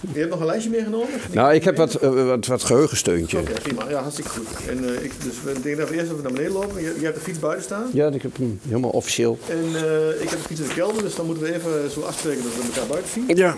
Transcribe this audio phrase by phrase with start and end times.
[0.00, 1.08] Je hebt nog een lijstje meegenomen?
[1.32, 3.38] Nou, ik heb wat, eh, wat, wat geheugensteuntje.
[3.38, 3.88] Oké, prima.
[3.88, 4.46] Ja, hartstikke goed.
[4.68, 6.82] En eh, ik, dus we denken dat we eerst even naar beneden lopen.
[6.82, 7.90] Je, je hebt de fiets buiten staan.
[7.92, 9.38] Ja, ik heb hem helemaal officieel.
[9.48, 12.00] En eh, ik heb de fiets in de kelder, dus dan moeten we even zo
[12.00, 13.36] afspreken dat we elkaar buiten zien.
[13.36, 13.54] Ja.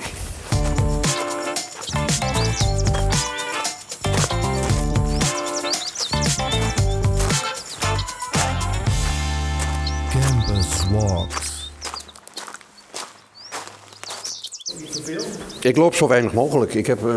[15.70, 16.74] Ik loop zo weinig mogelijk.
[16.74, 17.14] Ik heb, eh,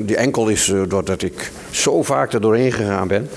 [0.00, 3.28] die enkel is, eh, doordat ik zo vaak er doorheen gegaan ben,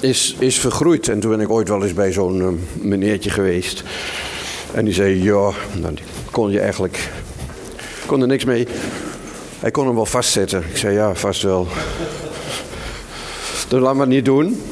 [0.00, 1.08] is, is vergroeid.
[1.08, 3.82] En toen ben ik ooit wel eens bij zo'n eh, meneertje geweest.
[4.72, 7.10] En die zei, ja, nou, die kon je eigenlijk,
[8.06, 8.66] kon er niks mee.
[9.60, 10.64] Hij kon hem wel vastzetten.
[10.70, 11.66] Ik zei, ja, vast wel.
[13.68, 14.62] Dus laat maar niet doen.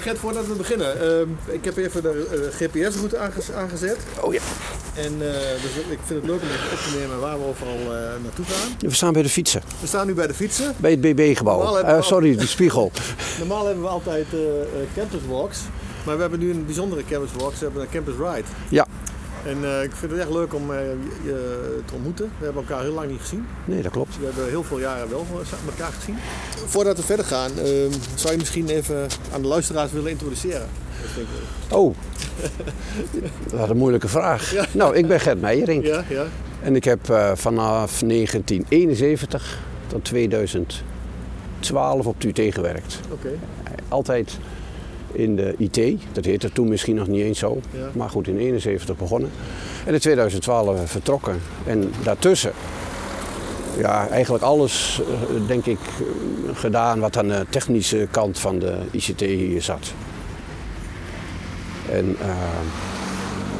[0.00, 1.00] Gert, voordat we beginnen.
[1.00, 2.26] ehm, ik heb even de
[2.60, 3.96] eh, GPS-route aange- aangezet.
[4.20, 4.40] Oh ja.
[4.94, 7.76] En eh, dus ik vind het leuk om even op te nemen waar we overal
[7.78, 8.68] eh, naartoe gaan.
[8.78, 9.62] We staan bij de fietsen.
[9.80, 10.74] We staan nu bij de fietsen.
[10.76, 12.02] Bij het BB-gebouw.
[12.02, 12.92] sorry, de spiegel.
[13.38, 15.58] Normaal hebben we altijd eh eh, campus walks.
[16.04, 17.58] Maar we hebben nu een bijzondere campus walks.
[17.58, 18.46] We hebben een campus ride.
[18.68, 18.86] Ja.
[19.46, 20.78] En eh, ik vind het echt leuk om eh,
[21.24, 22.30] je te ontmoeten.
[22.38, 23.46] We hebben elkaar heel lang niet gezien.
[23.64, 24.18] Nee, dat klopt.
[24.18, 26.16] We hebben heel veel jaren wel met elkaar gezien.
[26.66, 27.64] Voordat we verder gaan, eh,
[28.14, 30.68] zou je misschien even aan de luisteraars willen introduceren?
[31.70, 31.94] Oh,
[33.52, 34.54] wat een moeilijke vraag.
[34.72, 35.86] Nou, ik ben Gert Meijering.
[35.86, 36.24] Ja, ja.
[36.62, 43.00] En ik heb eh, vanaf 1971 tot 2012 op UT gewerkt.
[43.12, 43.30] Oké.
[43.88, 44.38] Altijd
[45.16, 46.00] in de IT.
[46.12, 47.60] Dat heette toen misschien nog niet eens zo.
[47.70, 47.88] Ja.
[47.92, 49.30] Maar goed, in 71 begonnen.
[49.84, 51.40] En in 2012 vertrokken.
[51.66, 52.52] En daartussen,
[53.78, 58.76] ja, eigenlijk alles, eh, denk ik, eh, gedaan wat aan de technische kant van de
[58.90, 59.92] ICT hier zat.
[61.90, 62.28] En eh,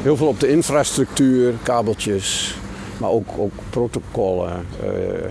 [0.03, 2.57] heel veel op de infrastructuur, kabeltjes,
[2.99, 5.31] maar ook, ook protocollen, eh,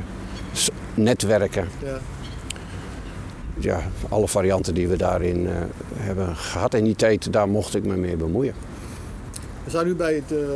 [0.93, 1.67] netwerken.
[1.83, 1.99] Ja.
[3.57, 5.53] Ja, alle varianten die we daarin eh,
[5.93, 6.73] hebben gehad.
[6.73, 8.53] En die tijd, daar mocht ik me mee bemoeien.
[9.63, 10.47] We zijn nu bij het eh,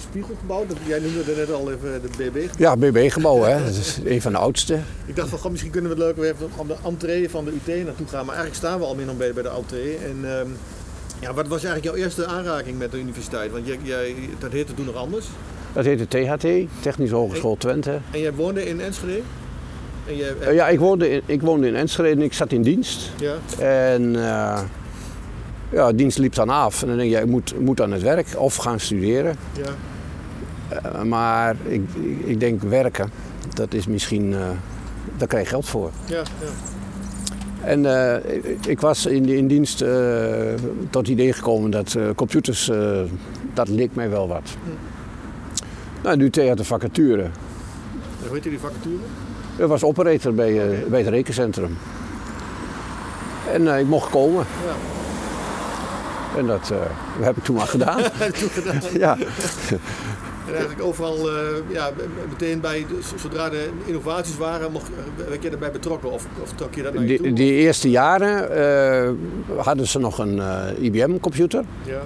[0.00, 0.66] Spiegelgebouw.
[0.66, 2.58] Dat, jij noemde net al even de BB.
[2.58, 3.64] Ja, BB-gebouw, hè.
[3.64, 4.78] Dat is een van de oudste.
[5.06, 7.44] Ik dacht van, goh, misschien kunnen we het leuk weer even op de entree van
[7.44, 8.26] de UT naartoe gaan.
[8.26, 9.96] Maar eigenlijk staan we al min of meer bij de entree.
[9.96, 10.48] En ehm,
[11.20, 13.52] ja, wat was eigenlijk jouw eerste aanraking met de universiteit?
[13.52, 15.26] Want jij, jij, dat heette toen nog anders.
[15.72, 17.98] Dat heette THT, Technische Hogeschool Twente.
[18.10, 19.20] En jij woonde in Enschede?
[20.08, 22.62] En jij, Eh, ja, ik woonde, in, ik woonde in Enschede en ik zat in
[22.62, 23.10] dienst.
[23.20, 23.34] ja.
[23.64, 24.60] En eh,
[25.70, 26.82] ja, dienst liep dan af.
[26.82, 29.36] En dan denk je, ik moet, moet aan het werk of gaan studeren.
[29.56, 29.70] ja.
[30.82, 31.82] Eh, maar ik,
[32.24, 33.10] ik- denk werken,
[33.54, 34.40] dat is misschien, eh,
[35.16, 35.90] daar krijg je geld voor.
[36.06, 36.46] Ja, ja.
[37.64, 39.90] En eh, ik- ik was in, in dienst eh,
[40.90, 43.00] tot het idee gekomen dat eh, computers, eh,
[43.54, 44.56] dat leek mij wel wat.
[46.02, 47.26] Nou, nu had de vacature.
[48.26, 48.96] Hoe heet die vacature?
[49.56, 51.76] Ik was operator bij, eh, bij het rekencentrum.
[53.52, 54.44] En eh, ik mocht komen.
[54.66, 54.74] Ja.
[56.38, 58.00] En dat eh, heb ik toen maar gedaan.
[58.38, 58.80] Toen gedaan.
[58.98, 59.16] ja.
[60.46, 61.28] En eigenlijk overal,
[61.68, 61.90] ja,
[62.28, 64.90] meteen bij, de- zodra er innovaties waren, mocht,
[65.28, 66.10] werd je erbij betrokken?
[66.10, 67.32] Of, of trok je dat naar je Die, toe?
[67.32, 69.14] die eerste jaren
[69.56, 70.40] hadden ze nog een
[70.80, 71.64] IBM-computer.
[71.82, 72.00] Ja.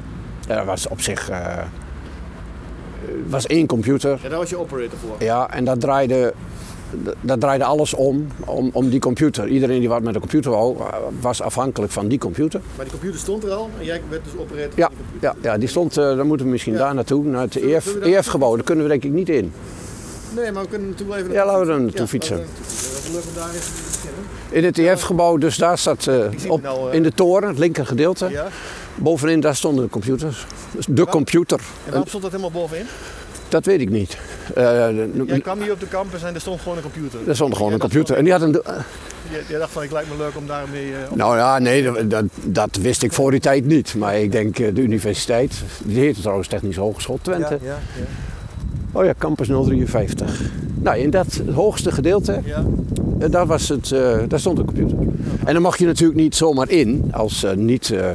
[0.57, 1.31] Dat was op zich
[3.29, 4.19] was één computer.
[4.23, 5.17] En daar was je operator voor?
[5.19, 6.33] Ja, en dat draaide,
[7.21, 9.49] dat draaide alles om, om, om die computer.
[9.49, 10.77] Iedereen die wat met een computer wou,
[11.21, 12.61] was afhankelijk van die computer.
[12.77, 15.37] Maar die computer stond er al en jij werd dus operator Ja, van die computer?
[15.43, 16.79] ja, ja die stond, eh dan moeten we misschien Ja.
[16.79, 18.55] daar naartoe, naar het Zullen we- EF, zullen we daar EF-gebouw.
[18.55, 19.53] Daar kunnen we denk ik niet in.
[20.37, 22.37] Nee, maar we kunnen wel even Ja, laten we er fietsen.
[22.37, 23.35] naartoe fietsen.
[23.35, 23.49] daar.
[24.51, 26.17] In het EF-gebouw, dus daar zat eh,
[26.49, 26.95] op, nou, eh.
[26.97, 28.29] in de toren, het linker gedeelte.
[28.31, 28.47] Ja.
[28.95, 30.47] Bovenin, daar stonden de computers.
[30.73, 31.59] Dus de computer.
[31.85, 32.87] En waarom stond dat helemaal bovenin?
[33.49, 34.17] Dat weet ik niet.
[34.55, 34.65] Eh,
[35.27, 37.19] Jij kwam hier op de campus en er stond gewoon een computer.
[37.29, 38.17] er stond gewoon een computer.
[38.17, 38.51] En die had een.
[39.31, 40.93] Jij, jij dacht van, ik lijkt me leuk om daarmee...
[40.93, 43.95] eh, op- Nou ja, nee, dat, dat, dat wist ik voor die tijd niet.
[43.95, 47.59] Maar ik denk eh, de universiteit, die heette trouwens Technische Hogeschool Twente.
[47.63, 48.05] ja, ja, ja.
[48.93, 50.41] Oh ja, Campus 053.
[50.75, 52.65] Nou, in dat hoogste gedeelte, ja.
[53.19, 54.97] eh, daar, was het, eh, daar stond een computer.
[55.45, 58.07] En dan mag je natuurlijk niet zomaar in als eh, niet eh,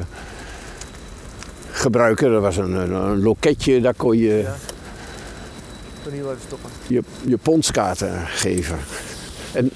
[1.71, 2.31] gebruiker.
[2.33, 4.45] Er was een, een loketje, daar kon je
[6.47, 6.69] Stoppen.
[6.87, 8.77] je, je pondskaarten geven.
[9.53, 9.71] En,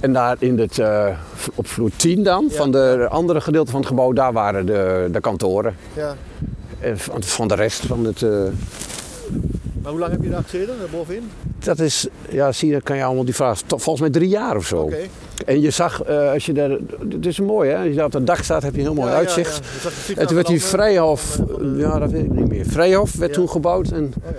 [0.00, 1.18] en daar in het, eh,
[1.54, 2.56] op vloer 10 dan, Ja.
[2.56, 5.76] van de andere gedeelte van het gebouw, daar waren de, de kantoren.
[5.96, 6.16] Ja.
[6.80, 8.30] En van, van de rest van het, eh,
[9.82, 11.30] Maar hoe lang heb je daar gezeten, bovenin?
[11.64, 13.60] Dat is, ja, zie je, dan kan je allemaal die vraag.
[13.66, 14.90] Volgens mij drie jaar of zo.
[15.46, 16.70] En je zag, eh, als je daar,
[17.10, 18.94] het is mooi hè, als je daar op de dak staat heb je een heel
[18.94, 19.60] mooi Ja, uitzicht.
[19.82, 19.90] ja.
[20.14, 20.62] De En toen werd die.
[20.62, 22.64] Vrijhof, de- de- ja dat weet ik niet meer.
[22.66, 24.30] Vrijhof werd toen gebouwd en Oh,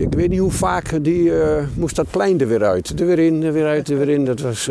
[0.00, 3.00] ik weet niet hoe vaak die eh, moest dat plein er weer uit.
[3.00, 4.24] Er weer in, er weer uit, er weer in.
[4.24, 4.64] Dat was,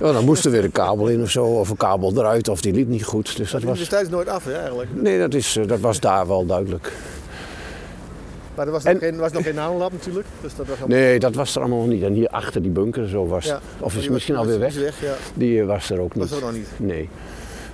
[0.00, 2.60] ja, dan moest er weer een kabel in of zo, of een kabel eruit, of
[2.60, 3.26] die liep niet goed.
[3.26, 4.88] Dus dat de was, universiteit is nooit af, hè, eigenlijk.
[4.94, 6.92] nee, dat, is, dat was daar wel duidelijk.
[8.60, 10.26] Maar er was, En- nog geen, er was nog geen natuurlijk.
[10.40, 12.02] Dus dat was allemaal- Nee, dat was er allemaal nog niet.
[12.02, 13.60] En hier achter die bunker, zo was Ja.
[13.78, 14.82] Of is was- misschien alweer was- weg.
[15.00, 15.00] weg.
[15.10, 16.38] Ja, Die eh, was er ook was niet.
[16.40, 16.68] er nog niet.
[16.76, 17.08] Nee.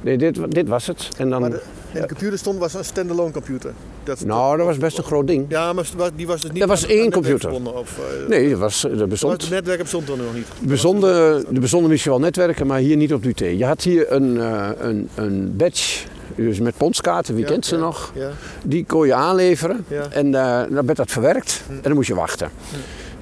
[0.01, 1.09] Nee, dit, dit was het.
[1.17, 1.61] En dan, Maar de,
[1.93, 3.73] en de computer stond was een standalone computer.
[4.05, 5.47] Dat, nou, dat was best een groot ding.
[5.49, 5.85] Ja, maar
[6.17, 7.51] die was dus niet Dat was één computer.
[7.53, 9.41] Of, eh, Nee, dat was, dat was bestond.
[9.43, 10.47] het netwerk bestond er nog niet.
[10.61, 13.39] Bezonden, er bestonden misschien wel netwerken, maar hier niet op UT.
[13.39, 16.07] Je had hier een, eh, een, een badge,
[16.37, 18.13] dus met ponskaarten, wie Ja, kent ze ja, nog?
[18.15, 18.31] Ja.
[18.65, 22.51] Die kon je aanleveren en eh, dan werd dat verwerkt en dan moest je wachten.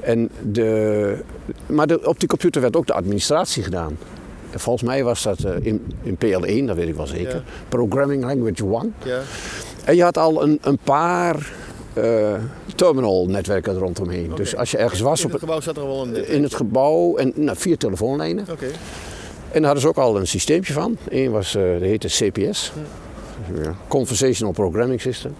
[0.00, 1.16] En de,
[1.66, 3.99] maar de, op die computer werd ook de administratie gedaan.
[4.50, 7.43] En volgens mij was dat eh, in, in PL1, dat weet ik wel zeker.
[7.69, 8.94] Programming Language 1.
[9.05, 9.20] Ja.
[9.84, 11.52] En je had al een, een paar
[11.94, 12.34] eh
[12.75, 13.82] terminal-netwerken.
[13.82, 14.34] Oké.
[14.34, 16.28] Dus als je ergens was In op het gebouw zat er wel een netwerk.
[16.28, 18.46] in het gebouw en nou, vier telefoonlijnen.
[18.49, 20.96] En daar hadden ze ook al een systeempje van.
[21.08, 22.72] Eén was, dat heette CPS.
[22.75, 22.82] Ja,
[23.88, 25.35] Conversational Programming System.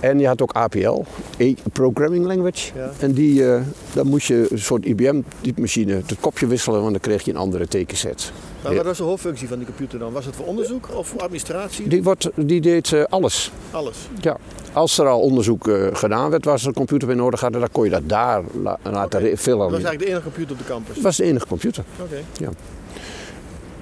[0.00, 1.02] En je had ook APL,
[1.42, 2.72] A Programming Language.
[2.74, 2.90] Ja.
[2.98, 3.60] En die, eh
[3.94, 7.68] daar moest je een soort IBM-typemachine het kopje wisselen, want dan kreeg je een andere
[7.68, 8.32] tekenset.
[8.62, 10.12] Maar wat was de hoofdfunctie van die computer dan?
[10.12, 11.88] Was het voor onderzoek of voor administratie?
[11.88, 13.50] Die, wordt, die deed eh, alles.
[13.70, 13.96] Alles.
[14.20, 14.36] Ja.
[14.72, 17.68] Als er al onderzoek eh, gedaan werd, was er een computer bij nodig hadden, dan
[17.72, 20.58] kon je dat daar la- laten re- veel Dat was eigenlijk de enige computer op
[20.58, 20.94] de campus.
[20.94, 21.84] Het was de enige computer.
[22.02, 22.22] Oké.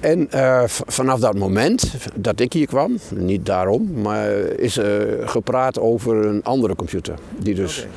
[0.05, 5.79] En eh, vanaf dat moment dat ik hier kwam, niet daarom, maar is er gepraat
[5.79, 7.15] over een andere computer.
[7.37, 7.87] Die dus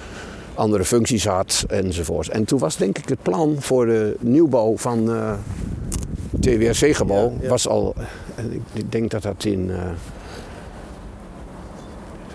[0.54, 2.28] andere functies had enzovoort.
[2.28, 5.32] En toen was denk ik het plan voor de nieuwbouw van eh
[6.40, 7.48] TWRC-gebouw, Ja, ja.
[7.48, 7.94] was al,
[8.72, 9.76] ik, denk dat dat in eh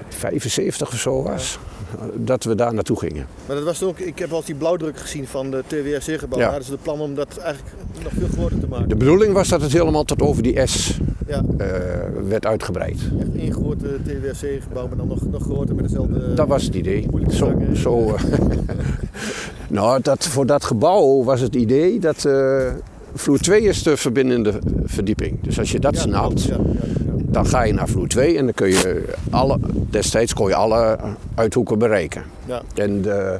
[0.09, 1.59] 75 of zo was,
[2.15, 3.25] dat we daar naartoe gingen.
[3.47, 6.39] Maar dat was ook, ik heb al die blauwdruk gezien van de TWRC-gebouw.
[6.39, 6.45] Ja.
[6.45, 8.89] Hadden ze het plan om dat eigenlijk nog veel groter te maken.
[8.89, 10.97] De bedoeling was dat het helemaal tot over die S
[11.27, 11.67] Ja, eh,
[12.27, 12.97] werd uitgebreid.
[13.19, 16.33] echt één groot eh, TWRC-gebouw, maar dan nog, nog groter met dezelfde...
[16.33, 17.07] Dat was het idee.
[17.29, 17.77] Zo, zaken.
[17.77, 18.23] zo, eh,
[19.69, 22.67] nou, dat, voor dat gebouw was het idee dat eh,
[23.13, 25.37] vloer 2 is de verbindende verdieping.
[25.41, 26.57] Dus als je dat Ja, snapt, ja.
[27.33, 29.57] Dan ga je naar vloer 2 en dan kun je alle,
[29.89, 30.97] destijds kon je alle
[31.35, 32.23] uithoeken bereiken.
[32.45, 32.61] Ja.
[32.75, 33.37] En de,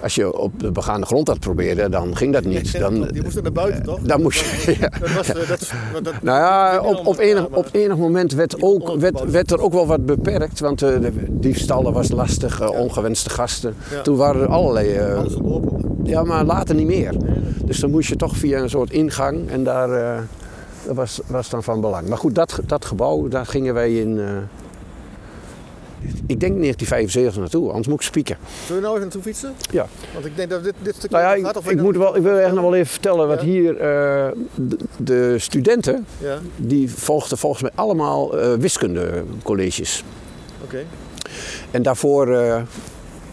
[0.00, 2.78] als je op de begaande grond dat probeerde, dan ging dat niet.
[2.78, 4.00] Dan, Die moesten naar buiten, toch?
[4.00, 4.76] dan moest je.
[4.80, 4.88] ja.
[5.00, 8.96] Dat was, dat, dat, Nou ja, op, op, enig, op enig moment werd, Die ook,
[8.96, 10.60] werd, werd er ook wel wat beperkt.
[10.60, 13.74] Want eh, de diefstallen was lastig, eh, ongewenste gasten.
[13.90, 14.00] Ja.
[14.02, 14.94] Toen waren er allerlei...
[14.96, 15.20] eh,
[16.04, 17.14] ja, maar later niet meer.
[17.64, 19.50] Dus dan moest je toch via een soort ingang.
[19.50, 20.22] En daar
[20.86, 22.08] dat was, was dan van belang.
[22.08, 24.18] Maar goed, dat, dat gebouw, daar gingen wij in...
[24.18, 24.26] eh,
[26.26, 28.36] ik denk 1975 naartoe, anders moet ik spieken.
[28.66, 29.54] Zullen we nou even naartoe fietsen?
[29.70, 29.86] Ja.
[30.14, 31.56] Want ik denk dat dit, dit stuk Nou ja, ik, gaat.
[31.56, 33.46] Of ik, moet wel, ik wil echt nog wel even vertellen wat Ja.
[33.46, 33.76] hier...
[33.76, 40.04] eh, de, de studenten, Ja, die volgden volgens mij allemaal eh, wiskundecolleges.
[40.64, 40.84] oké.
[41.70, 42.38] En daarvoor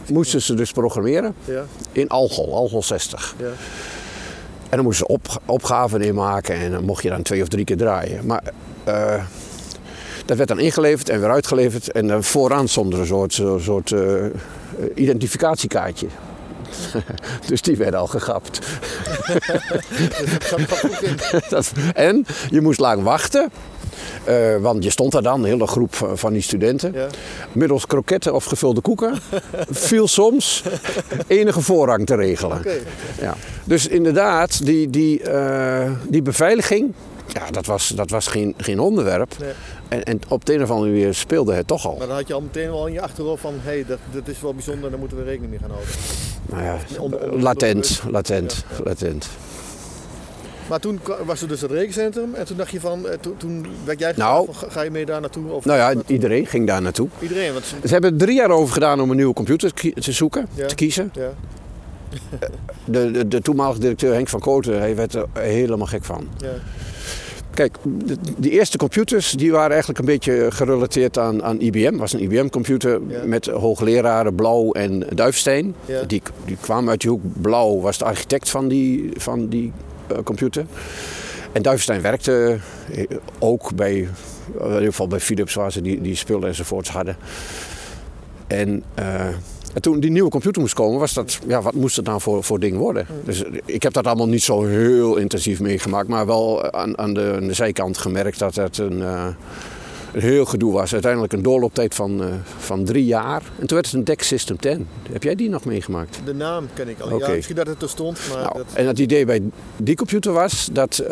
[0.09, 3.35] moesten ze dus programmeren Ja, in Algol, Algol 60.
[3.39, 3.45] ja.
[4.73, 7.65] En dan moesten ze op, opgaven inmaken en dan mocht je dan twee of drie
[7.65, 8.25] keer draaien.
[8.25, 8.43] Maar
[8.83, 9.23] eh,
[10.25, 11.91] dat werd dan ingeleverd en weer uitgeleverd.
[11.91, 14.25] En eh, vooraan stond er een soort, zo- soort eh,
[14.95, 16.07] identificatiekaartje.
[17.47, 18.59] dus die werden al gegapt.
[21.01, 21.17] In.
[21.49, 23.51] Dat- en je moest lang wachten.
[24.23, 26.93] Eh, want je stond daar dan, een hele groep van, die studenten.
[26.93, 27.07] Ja.
[27.51, 29.17] Middels kroketten of gevulde koeken
[29.87, 30.63] viel soms
[31.27, 32.61] enige voorrang te regelen.
[33.21, 33.35] Ja.
[33.63, 36.93] Dus inderdaad, die, die, eh, die beveiliging,
[37.27, 39.35] ja, dat was, dat was geen, geen onderwerp.
[39.39, 39.51] Nee.
[39.87, 41.95] En, en op de een of andere manier speelde het toch al.
[41.97, 44.27] Maar dan had je al meteen wel in je achterhoofd van, hé, hey, dat, dat
[44.27, 45.89] is wel bijzonder, daar moeten we rekening mee gaan houden.
[46.45, 46.77] Nou ja,
[47.37, 49.29] latent, latent, latent.
[50.73, 53.65] Maar toen was er dus het rekencentrum en toen dacht je van, eh, toen, toen
[53.85, 54.47] werd jij Nou.
[54.51, 55.51] van, ga- je mee daar naartoe?
[55.51, 56.13] Of Nou ja, naartoe?
[56.13, 57.07] iedereen ging daar naartoe.
[57.19, 60.47] Iedereen, want ze- hebben er drie jaar over gedaan om een nieuwe computer te zoeken,
[60.53, 60.65] Ja.
[60.67, 61.11] te kiezen.
[61.13, 61.29] ja,
[62.85, 66.27] De, de, de toenmalige directeur Henk van Kooten, hij werd er helemaal gek van.
[66.37, 66.49] ja,
[67.53, 67.75] Kijk,
[68.05, 71.97] de, die eerste computers die waren eigenlijk een beetje gerelateerd aan, aan IBM.
[71.97, 73.19] was een IBM-computer Ja.
[73.25, 75.75] met hoogleraren Blauw en Duifsteen.
[75.85, 76.01] Ja.
[76.03, 77.21] Die, die kwamen uit die hoek.
[77.41, 79.92] Blauw was de architect van die, van die eh,
[80.23, 80.65] computer.
[81.51, 82.57] En Duifsteen werkte
[82.91, 83.03] eh,
[83.39, 83.93] ook bij,
[84.59, 87.17] in ieder geval bij Philips, waar ze die, die spullen enzovoorts hadden.
[88.47, 89.27] En eh,
[89.73, 92.43] En toen die nieuwe computer moest komen, was dat, ja, wat moest het nou voor,
[92.43, 93.07] voor ding worden?
[93.23, 97.13] Dus eh, ik heb dat allemaal niet zo heel intensief meegemaakt, maar wel aan, aan,
[97.13, 99.27] de, aan de zijkant gemerkt dat het een, uh,
[100.13, 100.93] een heel gedoe was.
[100.93, 103.41] Uiteindelijk een doorlooptijd van, uh, van drie jaar.
[103.59, 104.87] En toen werd het een DEC System 10.
[105.11, 106.19] Heb jij die nog meegemaakt?
[106.25, 107.11] De naam ken ik al.
[107.11, 107.29] Okay.
[107.29, 108.19] Ja, misschien dat het er stond.
[108.29, 108.65] Maar nou, dat...
[108.73, 109.41] En het idee bij
[109.77, 111.01] die computer was dat.
[111.01, 111.07] Uh,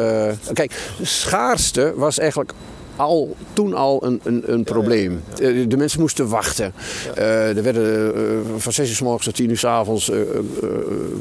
[0.53, 2.53] kijk, de schaarste was eigenlijk
[3.01, 5.22] al, toen al een, een, een probleem.
[5.39, 5.65] Ja.
[5.67, 6.74] De mensen moesten wachten.
[7.17, 10.20] Uh, er werden, uh, van 6 uur s morgens tot 10 uur s avonds uh,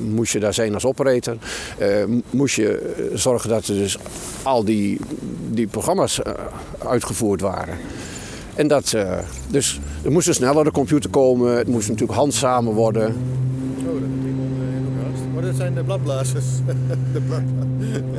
[0.08, 1.36] moest je daar zijn als operator.
[2.30, 3.98] moest je zorgen dat er dus
[4.42, 5.00] al die,
[5.50, 6.20] die programma's
[6.86, 7.78] uitgevoerd waren.
[8.54, 8.96] En dat,
[9.48, 11.56] dus er moest een snellere computer komen.
[11.56, 13.16] Het moest natuurlijk handzamer worden.
[15.34, 16.44] Maar dat zijn de bladblazers.
[17.12, 17.60] de bladblazers.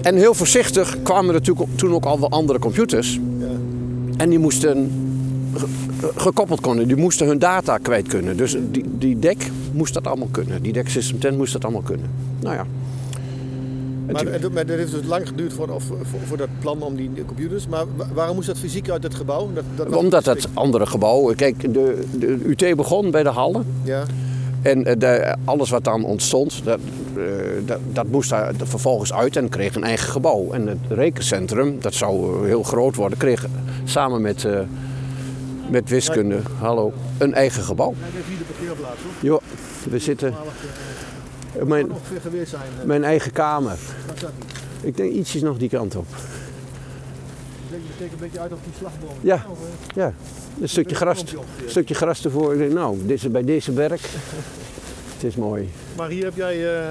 [0.02, 3.20] En heel voorzichtig kwamen er natuurlijk toen ook al wel andere computers.
[4.22, 4.92] En die moesten
[6.16, 6.88] gekoppeld kunnen.
[6.88, 8.38] Die moesten hun data kwijt kunnen.
[8.38, 10.62] Dus die, die DEC moest dat allemaal kunnen.
[10.62, 12.10] Die DEC System 10 moest dat allemaal kunnen.
[12.40, 12.66] Nou ja.
[14.12, 17.68] Maar, maar dat heeft dus lang geduurd voor, voor, voor, dat plan om die computers.
[17.68, 19.50] Maar waarom moest dat fysiek uit het gebouw?
[19.54, 21.34] Dat, dat Omdat het andere gebouw...
[21.36, 23.62] Kijk, de, de UT begon bij de Halle.
[23.84, 24.04] Ja.
[24.62, 26.80] En de, alles wat dan ontstond, dat,
[27.66, 30.52] dat, dat moest daar vervolgens uit en kreeg een eigen gebouw.
[30.52, 33.46] En het rekencentrum, dat zou heel groot worden, kreeg
[33.84, 34.60] samen met, uh,
[35.70, 37.94] met wiskunde, hallo, een eigen gebouw.
[38.00, 39.22] Hij hier de parkeerplaats, toch?
[39.22, 39.40] Jo,
[39.90, 40.34] we zitten...
[41.64, 41.92] Mijn,
[42.86, 43.78] mijn eigen kamer.
[44.82, 46.06] Ik denk ietsjes nog die kant op.
[47.88, 49.16] Je steekt een beetje uit op die slagboom.
[49.22, 49.46] Ja,
[49.96, 50.14] ja.
[50.62, 52.54] Een stukje gras, een stukje gras ervoor.
[52.54, 54.02] Ik denk, nou, dit is bij deze werk.
[55.14, 55.70] Het is mooi.
[55.98, 56.58] Maar hier heb jij...
[56.58, 56.90] Uh,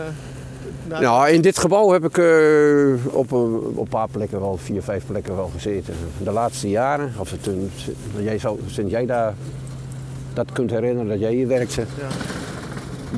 [0.89, 4.83] nou, nou, in dit gebouw heb ik uh, op, op een paar plekken wel, vier,
[4.83, 5.95] vijf plekken wel gezeten.
[6.23, 7.71] De laatste jaren, of toen,
[8.17, 9.35] jij zou, sinds jij daar
[10.33, 12.09] dat kunt herinneren dat jij hier werkte, ja.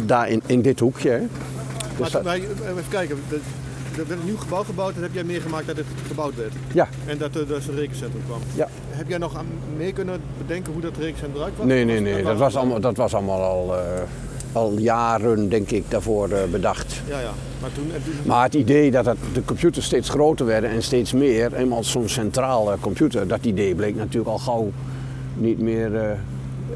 [0.06, 1.10] daar in, in dit hoekje.
[1.10, 1.20] Hè.
[1.96, 3.18] Dus maar, maar, even kijken,
[3.98, 6.52] er werd een nieuw gebouw gebouwd en heb jij meegemaakt dat het gebouwd werd?
[6.72, 6.88] Ja.
[7.06, 8.40] En dat er dus een rekencentrum kwam?
[8.54, 8.68] Ja.
[8.90, 9.42] Heb jij nog
[9.76, 11.66] mee kunnen bedenken hoe dat rekencentrum eruit kwam?
[11.66, 12.22] Nee, nee, nee.
[12.22, 13.82] Dat was allemaal, dat was allemaal al, uh,
[14.52, 17.00] al jaren, denk ik, daarvoor uh, bedacht.
[17.08, 17.30] Ja, ja.
[17.60, 18.14] Maar, toen, en toen...
[18.26, 22.08] maar het idee dat het, de computers steeds groter werden en steeds meer, eenmaal zo'n
[22.08, 24.72] centrale computer, dat idee bleek natuurlijk al gauw
[25.34, 26.02] niet meer uh,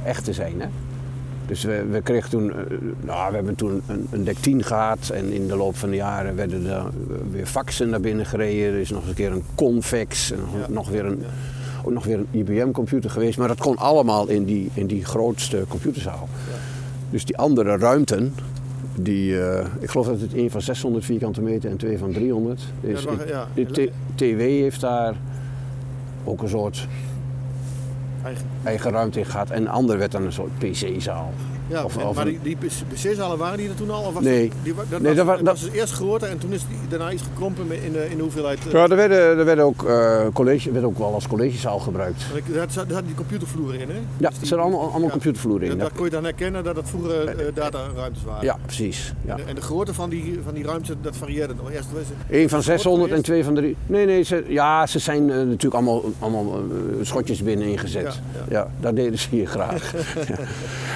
[0.05, 0.61] echt te zijn.
[0.61, 0.67] Hè?
[1.47, 2.53] Dus we, we kregen toen,
[3.01, 5.97] nou, we hebben toen een, een DEC 10 gehad en in de loop van de
[5.97, 6.83] jaren werden er
[7.31, 8.73] weer faxen naar binnen gereden.
[8.75, 10.73] Er is nog eens een keer een Convex en nog, Ja.
[10.75, 11.23] nog weer een,
[11.85, 13.39] ook nog weer een IBM-computer geweest.
[13.39, 16.29] Maar dat kon allemaal in die, in die grootste computerzaal.
[17.11, 18.35] Dus die andere ruimten,
[18.95, 22.61] die, eh, ik geloof dat het een van 600 vierkante meter en twee van 300
[22.81, 23.05] is.
[23.05, 23.47] dat mag- ja.
[23.55, 25.15] de TW heeft daar
[26.25, 26.87] ook een soort
[28.27, 28.47] Eigen.
[28.65, 29.51] eigen ruimte in gehad.
[29.51, 31.33] En de andere werd dan een soort PC-zaal.
[31.69, 32.57] Ja, Of- en- of maar die, die
[32.93, 34.03] PC-zalen waren die er toen al?
[34.03, 34.49] Of was Nee.
[34.49, 36.53] dat- die, dat, Nee, was, dat wa- dat dat- was dus eerst groter en toen
[36.53, 38.67] is die daarna iets gekrompen in de, in de hoeveelheid...
[38.67, 42.25] eh, Ja, er werden, er werden ook, eh, college, werd ook wel als collegezaal gebruikt.
[42.33, 43.95] Daar zat- daar hadden die computervloeren in, hè?
[44.17, 45.09] Ja, Dus er zijn allemaal, allemaal ja.
[45.11, 45.79] computervloeren in.
[45.79, 48.45] Dat, dat kon je dan herkennen dat het vroeger eh, dataruimtes waren.
[48.45, 49.13] Ja, precies.
[49.25, 49.31] Ja.
[49.31, 51.71] En, de, en de grootte van die, van die ruimtes, dat varieerde nog.
[51.71, 51.89] Eerst
[52.31, 53.77] Eén van 600 en twee van drie.
[53.87, 56.63] Nee, nee, ze, ja, ze zijn natuurlijk allemaal, allemaal
[57.03, 58.03] schotjes binnen ingezet.
[58.15, 58.69] Ja, Ja, ja.
[58.81, 59.93] dat deden ze hier graag.
[60.29, 60.35] ja.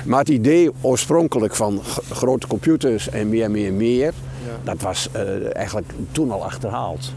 [0.04, 4.12] Maar het idee oorspronkelijk van grote computers en meer, meer, meer,
[4.46, 4.52] Ja.
[4.64, 7.12] dat was eh, eigenlijk toen al achterhaald.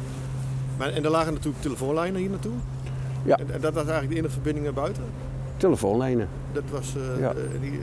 [0.77, 2.51] Maar, en er lagen natuurlijk telefoonlijnen hier naartoe.
[3.23, 3.37] Ja.
[3.37, 5.03] En, en dat was eigenlijk de enige verbinding naar buiten.
[5.57, 6.27] Telefoonlijnen.
[6.53, 6.93] Dat was...
[6.95, 7.29] eh, Ja.
[7.29, 7.79] eh, die,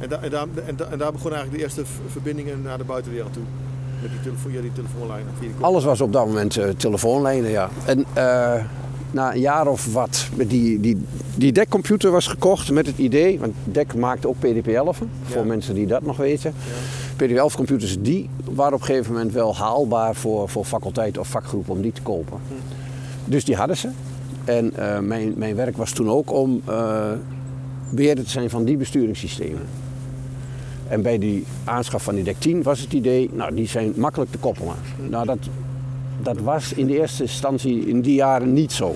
[0.00, 2.84] en, da- en, daar, en, da- en daar begonnen eigenlijk de eerste verbindingen naar de
[2.84, 3.42] buitenwereld toe.
[4.02, 5.32] Met die, telefoon, via die telefoonlijnen.
[5.60, 7.68] Alles was op dat moment telefoonlijnen, ja.
[7.84, 8.04] En
[9.12, 10.98] na een jaar of wat, die, die,
[11.34, 15.86] die DEC-computer was gekocht met het idee, want DEC maakte ook PDP-11, voor mensen die
[15.86, 16.54] dat nog weten.
[17.16, 21.82] PDP-11-computers, die waren op een gegeven moment wel haalbaar voor, voor faculteit of vakgroep om
[21.82, 22.38] die te kopen.
[23.24, 23.88] Dus die hadden ze.
[24.44, 27.12] En eh, mijn, mijn werk was toen ook om eh
[27.92, 29.66] beheerder te zijn van die besturingssystemen.
[30.88, 34.30] En bij die aanschaf van die DEC 10 was het idee, nou die zijn makkelijk
[34.30, 34.74] te koppelen.
[35.08, 35.38] Nou dat,
[36.22, 38.94] dat was in de eerste instantie in die jaren niet zo.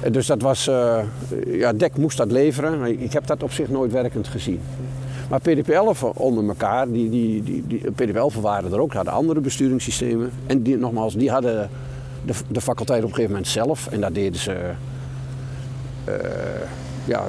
[0.00, 0.98] Eh, Dus dat was, eh,
[1.46, 4.60] ja DEC moest dat leveren, ik heb dat op zich nooit werkend gezien.
[5.28, 10.30] Maar PDP-11 onder elkaar, die, die, die, die, PDP-11 waren er ook, hadden andere besturingssystemen.
[10.46, 11.70] En die, nogmaals, die hadden
[12.24, 13.86] de, de faculteit op een gegeven moment zelf.
[13.86, 14.70] En daar deden ze
[16.04, 16.14] eh,
[17.04, 17.24] ja,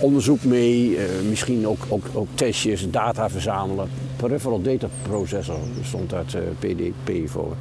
[0.00, 3.88] onderzoek mee, eh, misschien ook, ook, ook testjes, data verzamelen.
[4.22, 7.56] Peripheral Data Processor stond dat eh, PDP voor.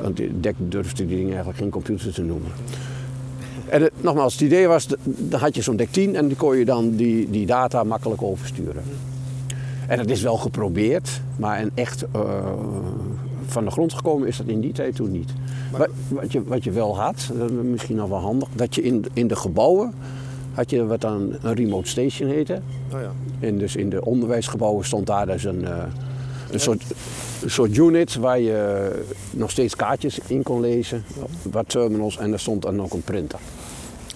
[0.00, 2.50] Want de DEC durfde die dingen eigenlijk geen computer te noemen.
[3.66, 6.56] En het, nogmaals, het idee was, dan had je zo'n DEC 10 en die kon
[6.56, 8.82] je dan die, die data makkelijk oversturen.
[9.86, 12.20] En het is wel geprobeerd, maar en echt eh,
[13.46, 15.32] van de grond gekomen is dat in die tijd toen niet.
[15.70, 18.82] Wat, wat, je, wat je wel had, dat is misschien nog wel handig, dat je
[18.82, 19.92] in, in de gebouwen
[20.58, 22.60] had je wat dan een remote station heette.
[22.90, 23.10] Nou ja.
[23.40, 25.82] En dus in de onderwijsgebouwen stond daar dus een, eh,
[26.50, 26.82] een, soort,
[27.42, 28.90] een soort unit waar je
[29.30, 31.04] nog steeds kaartjes in kon lezen,
[31.42, 33.38] wat terminals en er stond dan ook een printer.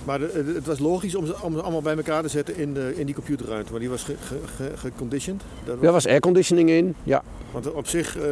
[0.05, 2.93] Maar de- het- het was logisch om ze, allemaal bij elkaar te zetten in, de,
[2.97, 3.71] in die computerruimte.
[3.71, 5.43] Maar die was ge- ge- ge- geconditioned.
[5.65, 7.23] Dat was- Er was airconditioning in, ja.
[7.51, 8.23] Want op zich eh,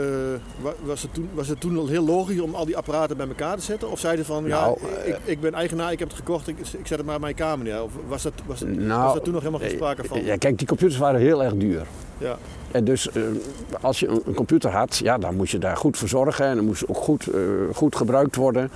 [0.61, 3.27] wa- was, het toen, was het toen al heel logisch om al die apparaten bij
[3.29, 3.91] elkaar te zetten?
[3.91, 6.87] Of zeiden van, Nou, ja, ik, ik ben eigenaar, ik heb het gekocht, ik, ik
[6.87, 7.83] zet het maar in mijn kamer neer.
[7.83, 10.25] Of was dat, was, was Nou, dat toen nog helemaal geen sprake van?
[10.25, 11.87] Ja, kijk, die computers waren heel erg duur.
[12.19, 12.37] Ja.
[12.71, 13.23] En dus eh,
[13.81, 16.65] als je een, computer had, ja, dan moest je daar goed voor zorgen en dan
[16.65, 17.41] moest ook goed, eh,
[17.75, 18.71] goed gebruikt worden.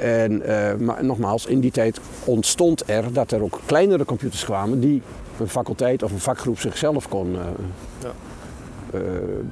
[0.00, 4.80] En, eh, maar nogmaals, in die tijd ontstond er dat er ook kleinere computers kwamen
[4.80, 5.02] die
[5.40, 7.40] een faculteit of een vakgroep zichzelf kon eh,
[8.02, 8.10] Ja.
[8.98, 9.00] eh,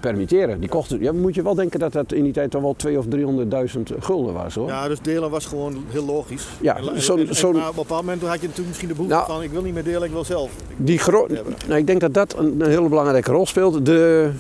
[0.01, 0.61] permitteren.
[0.61, 3.25] Die kochten, ja, moet je wel denken dat dat in die tijd toch wel 200
[3.25, 4.69] of 300.000 gulden was hoor.
[4.69, 6.47] ja, dus delen was gewoon heel logisch.
[6.61, 8.89] Ja, En- en- zo'n- en- zo'n- maar op een bepaald moment had je natuurlijk misschien
[8.89, 10.51] de behoefte Nou, van, ik wil niet meer delen, ik wil zelf.
[10.77, 11.55] Die gro- hebben.
[11.67, 13.85] nou, ik denk dat dat een, een hele belangrijke rol speelt.
[13.87, 14.31] De,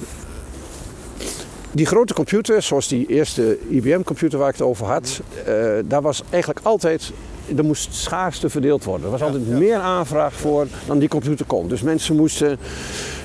[1.78, 5.54] die grote computers, zoals die eerste IBM-computer waar ik het over had, eh,
[5.84, 7.12] daar was eigenlijk altijd,
[7.56, 9.04] er moest schaarste verdeeld worden.
[9.04, 9.56] Er was altijd ja.
[9.56, 11.68] meer aanvraag voor dan die computer kon.
[11.68, 12.58] Dus mensen moesten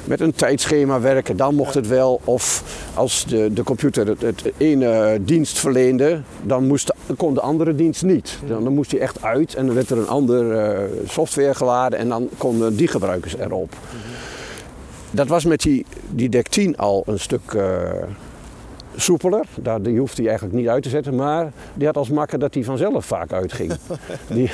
[0.03, 2.21] met een tijdschema werken, dan mocht het wel.
[2.23, 7.41] Of als de, de computer het, het ene dienst verleende, dan moest de, kon de
[7.41, 8.39] andere dienst niet.
[8.47, 11.99] Dan, dan moest die echt uit en dan werd er een andere eh, software geladen
[11.99, 13.75] en dan konden die gebruikers erop.
[15.11, 17.63] Dat was met die, die DEC 10 al een stuk eh,
[18.95, 19.45] soepeler.
[19.61, 22.53] Daar, die hoefde hij eigenlijk niet uit te zetten, maar die had als makker dat
[22.53, 23.73] hij vanzelf vaak uitging.
[24.33, 24.51] die,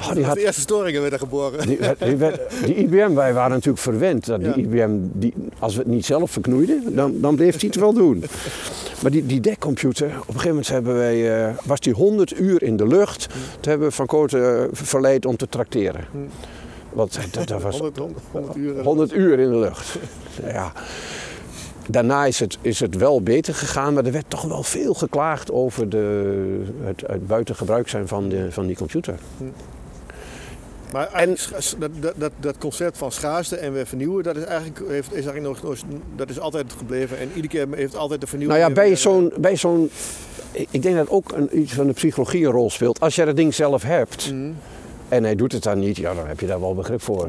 [0.00, 1.66] oh, die had de eerste storingen werden geboren.
[1.66, 4.56] die, die, werd- die IBM, wij waren natuurlijk verwend dat die Ja.
[4.84, 8.24] IBM, die, als we het niet zelf verknoeiden, dan, dan bleef hij het wel doen.
[9.02, 12.62] Maar die, die DEC-computer, op een gegeven moment hebben wij, eh, was die 100 uur
[12.62, 13.26] in de lucht.
[13.60, 16.04] Toen hebben we Van Kooten eh, verleid om te trakteren.
[16.92, 17.98] Want dat, dat was 100,
[18.30, 18.82] 100 uur.
[18.82, 19.96] 100 uur in de lucht.
[20.46, 20.72] Ja.
[21.88, 25.52] Daarna is het, is het wel beter gegaan, maar er werd toch wel veel geklaagd
[25.52, 29.14] over de, het, het buitengebruik zijn van, de, van die computer.
[30.92, 35.14] Maar scha- dat, dat, dat, concept van schaarste en weer vernieuwen, dat is eigenlijk, heeft,
[35.14, 35.82] is eigenlijk nog,
[36.16, 37.18] dat is altijd gebleven.
[37.18, 38.60] En iedere keer heeft altijd de vernieuwing...
[38.60, 39.90] Nou ja, bij zo'n, bij zo'n.
[40.52, 43.00] Ik ik denk dat ook een, iets van de psychologie een rol speelt.
[43.00, 44.50] Als jij dat ding zelf hebt Mhm.
[45.08, 47.28] En hij doet het dan niet, ja, dan heb je daar wel begrip voor.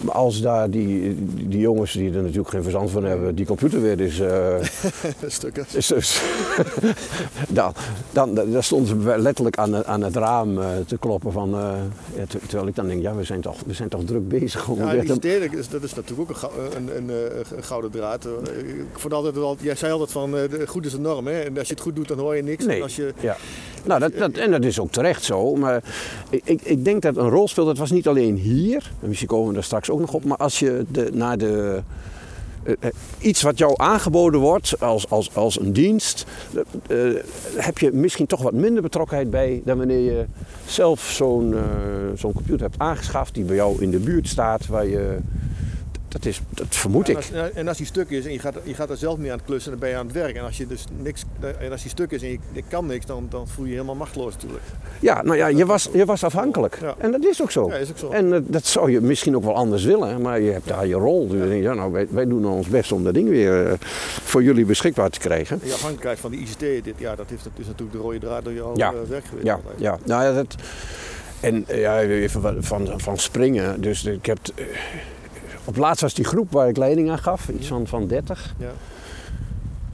[0.00, 1.16] Maar als daar die,
[1.48, 4.20] die jongens die er natuurlijk geen verstand van hebben, die computer weer is.
[4.20, 4.54] eh,
[5.26, 5.66] Stukken.
[5.72, 6.22] is dus,
[7.48, 7.72] dan,
[8.12, 11.54] dan, dan stonden ze letterlijk aan, het- aan het raam eh, te kloppen van.
[11.54, 11.72] eh,
[12.16, 14.68] ja, ter- terwijl ik dan denk, ja, we zijn toch, we zijn toch druk bezig
[14.68, 17.08] om Ja, dat is, dat is natuurlijk ook een, een, een,
[17.56, 18.24] een gouden draad.
[18.66, 20.34] Ik vond altijd wel, jij zei altijd van,
[20.66, 21.26] goed is de norm.
[21.26, 21.40] Hè?
[21.40, 22.64] En als je het goed doet, dan hoor je niks.
[22.64, 22.76] Nee.
[22.76, 23.36] En als je, Ja.
[23.84, 25.54] Nou, dat, dat, en dat is ook terecht zo.
[25.54, 25.82] Maar
[26.30, 27.66] ik, ik, denk dat een rol speelt.
[27.66, 28.90] Dat was niet alleen hier.
[29.02, 30.24] En misschien komen we daar straks ook nog op.
[30.24, 31.82] Maar als je de, naar de.
[32.62, 36.24] eh, eh, iets wat jou aangeboden wordt als, als, als een dienst,
[36.86, 36.98] eh,
[37.56, 40.24] heb je misschien toch wat minder betrokkenheid bij dan wanneer je
[40.66, 41.54] zelf zo'n
[42.14, 45.18] zo'n computer hebt aangeschaft die bij jou in de buurt staat, waar je.
[46.14, 47.16] Dat, is, dat vermoed en, ik.
[47.16, 49.36] als, en als die stuk is en je gaat, je gaat er zelf mee aan
[49.36, 50.36] het klussen, dan ben je aan het werk.
[50.36, 51.24] En als je dus niks,
[51.58, 53.76] en als die stuk is en je, je kan niks, dan, dan voel je je
[53.76, 54.62] helemaal machteloos natuurlijk.
[55.00, 56.78] Ja, nou ja, je was, je was afhankelijk.
[56.80, 56.94] Ja.
[56.98, 57.68] En dat is ook zo.
[57.68, 58.10] Ja, is ook zo.
[58.10, 60.94] En eh, dat zou je misschien ook wel anders willen, maar je hebt daar je
[60.94, 61.28] rol.
[61.28, 63.72] Dus denkt, ja, nou, wij, wij doen ons best om dat ding weer eh,
[64.22, 65.60] voor jullie beschikbaar te krijgen.
[65.60, 68.18] En je afhankelijkheid van die ICT, dit, ja, dat, heeft, dat is natuurlijk de rode
[68.18, 68.92] draad door jouw Ja.
[68.92, 69.46] eh, werk geweest.
[69.46, 69.98] Ja, ja.
[70.04, 70.54] Nou ja, dat...
[71.40, 73.80] En ja, even van, van springen.
[73.80, 74.38] Dus ik heb...
[75.64, 78.54] op laatst was die groep waar ik leiding aan gaf, iets van, van 30.
[78.58, 78.70] Ja.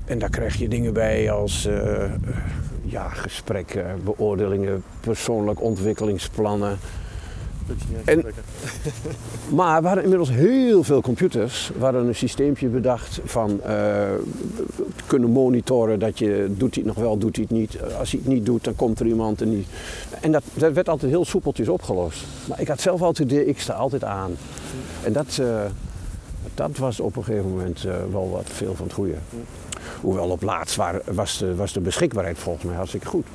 [0.04, 2.10] En daar krijg je dingen bij als eh, eh,
[2.82, 6.78] ja, gesprekken, beoordelingen, persoonlijk ontwikkelingsplannen.
[8.04, 8.24] En-.
[9.48, 11.70] Maar we hadden inmiddels heel veel computers.
[11.78, 13.74] We hadden een systeempje bedacht van eh,
[15.06, 17.82] kunnen monitoren dat je doet hij het nog wel, doet hij het niet.
[17.98, 19.66] Als hij het niet doet, dan komt er iemand en die.
[20.20, 22.24] En dat, dat werd altijd heel soepeltjes opgelost.
[22.48, 24.36] Maar ik had zelf altijd de ik sta altijd aan.
[25.02, 25.64] En dat, eh,
[26.54, 29.14] dat was op een gegeven moment eh, wel wat veel van het goede.
[30.00, 33.26] Hoewel op laatst was, de, was de beschikbaarheid volgens mij hartstikke goed.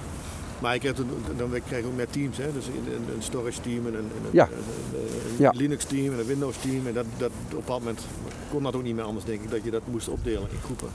[0.62, 0.96] Maar ik heb
[1.38, 2.54] dan kreeg ik ook meer teams, hè?
[2.54, 4.44] dus een, storage team en een, een, Ja.
[4.44, 5.52] een, een- een Ja.
[5.56, 6.88] Linux team en een Windows team.
[6.88, 8.02] En dat, dat, op een bepaald moment
[8.52, 10.88] kon dat ook niet meer anders, denk ik, dat je dat moest opdelen in groepen.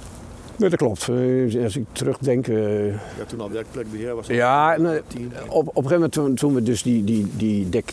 [0.56, 1.08] Nee, dat klopt.
[1.08, 2.48] Eh, Als ik terugdenk...
[2.48, 4.26] eh, Ja, toen al werkplekbeheer was.
[4.26, 5.32] Ja, tien.
[5.48, 7.92] op, op een gegeven moment toen, toen we dus die, die, die dek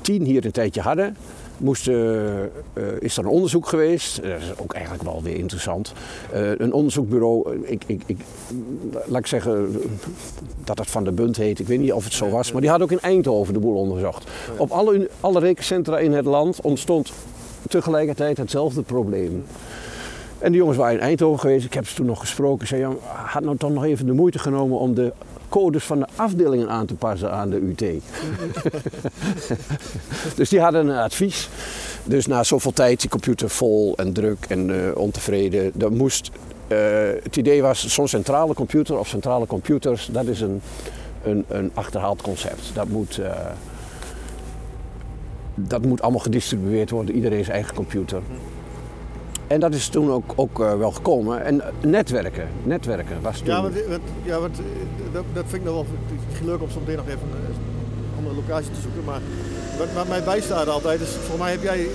[0.00, 1.16] 10 hier een tijdje hadden,
[1.58, 2.48] moest, eh, eh,
[2.98, 4.22] is er een onderzoek geweest.
[4.22, 5.92] Dat is ook eigenlijk wel weer interessant.
[6.32, 8.18] Eh, een onderzoekbureau, eh, ik, ik, ik,
[9.06, 9.80] laat ik zeggen
[10.64, 11.58] dat het Van de Bunt heet.
[11.58, 13.76] Ik weet niet of het zo was, maar die had ook in Eindhoven de boel
[13.76, 14.30] onderzocht.
[14.56, 17.12] Op alle, alle rekencentra in het land ontstond
[17.68, 19.44] tegelijkertijd hetzelfde probleem.
[20.38, 21.64] En die jongens waren in Eindhoven geweest.
[21.64, 22.60] Ik heb ze toen nog gesproken.
[22.60, 25.12] Ik zei, ja, had nou toch nog even de moeite genomen om de
[25.56, 27.84] codes van de afdelingen aan te passen aan de UT.
[30.36, 31.48] dus die hadden een advies.
[32.04, 35.72] Dus na zoveel tijd, die computer vol en druk en eh, ontevreden.
[35.80, 36.30] Er moest,
[36.68, 36.78] eh,
[37.22, 40.60] het idee was, zo'n centrale computer of centrale computers, dat is een,
[41.24, 42.70] een, een achterhaald concept.
[42.74, 43.30] Dat moet, eh,
[45.54, 48.22] dat moet allemaal gedistribueerd worden, iedereen zijn eigen computer.
[49.46, 51.44] En dat is toen ook, ook eh, wel gekomen.
[51.44, 53.46] En eh, netwerken, netwerken was toen...
[53.54, 54.64] Ja, want, want- ja, want, eh,
[55.12, 55.86] dat, dat vind ik nog wel
[56.44, 57.54] leuk om zo meteen nog even een
[58.18, 59.04] andere locatie te zoeken.
[59.04, 59.20] Maar
[59.78, 61.86] wat, wat mij bijstaat altijd is, voor mij heb jij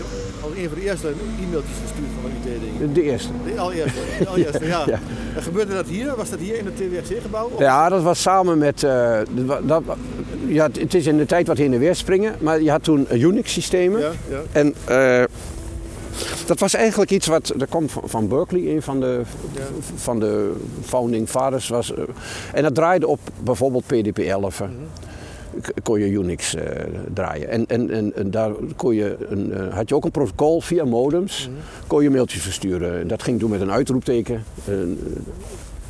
[0.44, 1.08] als een van de eerste
[1.44, 2.94] e-mailtjes gestuurd van de UT-ding.
[2.94, 3.30] De eerste.
[3.46, 4.84] De allereerste, de allereerste ja.
[4.94, 5.00] Ja.
[5.36, 6.14] En gebeurde dat hier?
[6.16, 7.50] Was dat hier in het TWRC-gebouw?
[7.60, 8.84] Ja, dat was samen met.
[8.84, 9.20] eh,
[9.64, 9.84] dat,
[10.48, 13.08] ja, het- is in de tijd wat heen en weer springen, maar je had toen
[13.12, 14.00] Unix-systemen.
[14.00, 14.40] Ja, ja.
[14.52, 14.74] En
[16.52, 17.54] dat was eigenlijk iets wat.
[17.58, 19.22] Dat kwam van, Berkeley, een van de,
[19.56, 19.62] Ja.
[19.96, 21.68] van de founding fathers.
[21.70, 22.04] Was, eh,
[22.54, 24.60] en dat draaide op bijvoorbeeld PDP-11.
[24.60, 24.70] Mhm.
[25.84, 26.84] kon je Unix eh,
[27.14, 27.50] draaien.
[27.50, 30.86] En, en, en, en daar kon je een, eh, had je ook een protocol via
[30.86, 31.58] modems, Mhm.
[31.88, 33.00] kon je mailtjes versturen.
[33.00, 34.44] En dat ging toen met een uitroepteken.
[34.66, 34.74] Eh,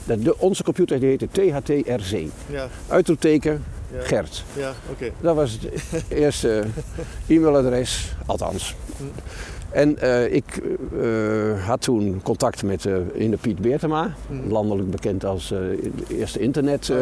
[0.05, 2.25] dat- de, onze computer die heette THTRC.
[2.49, 4.01] Ja, Uitroepteken ja.
[4.01, 4.43] Gert.
[4.53, 5.09] Ja, oké.
[5.21, 6.63] Dat was het eerste
[7.27, 8.75] e-mailadres, althans.
[9.71, 10.61] En eh, ik
[11.01, 14.51] eh, had toen contact met eh in de Piet Beertema, Mhm.
[14.51, 16.89] landelijk bekend als de eerste internet.
[16.89, 16.97] Oh,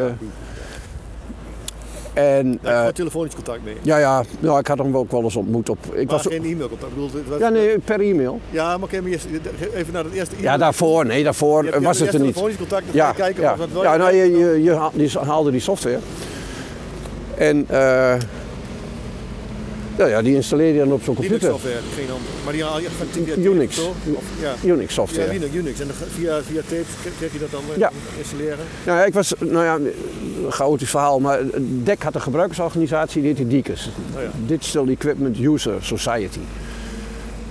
[2.13, 3.75] en Ja, gewoon telefonisch contact mee.
[3.81, 5.77] ja, ja, nou, ik had hem ook wel eens ontmoet op.
[5.85, 6.93] Ik maar was, geen e-mailcontact.
[6.93, 8.39] Bedoel, was- ja, nee, per e-mail.
[8.49, 9.01] Ja, maar oké,
[9.73, 10.51] even naar het eerste e-mail.
[10.51, 12.27] Ja, daarvoor, nee, daarvoor Je was het er niet.
[12.33, 13.55] telefonisch contact, dan Ja, kijken ja.
[13.71, 15.99] wil ja nou, je, je, je haalde die software.
[17.37, 18.15] En eh,
[19.99, 21.49] ja, ja, die installeerde je dan op zo'n Linux computer.
[21.59, 22.29] software, geen ander.
[22.43, 23.75] Maar die haal je via Unix.
[23.75, 24.53] tape of ja.
[24.69, 25.31] Unix Ja, software.
[25.33, 25.79] Linux, Unix.
[25.79, 26.83] En dan via, via tape
[27.17, 27.91] kreeg je dat dan Ja.
[28.17, 28.65] installeren?
[28.85, 29.91] Nou ja, ik was, nou ja, een
[30.51, 31.39] chaotisch verhaal, maar
[31.83, 33.89] DEC had een gebruikersorganisatie, die heette DICUS.
[34.15, 34.29] Oh ja.
[34.45, 36.39] Digital Equipment User Society.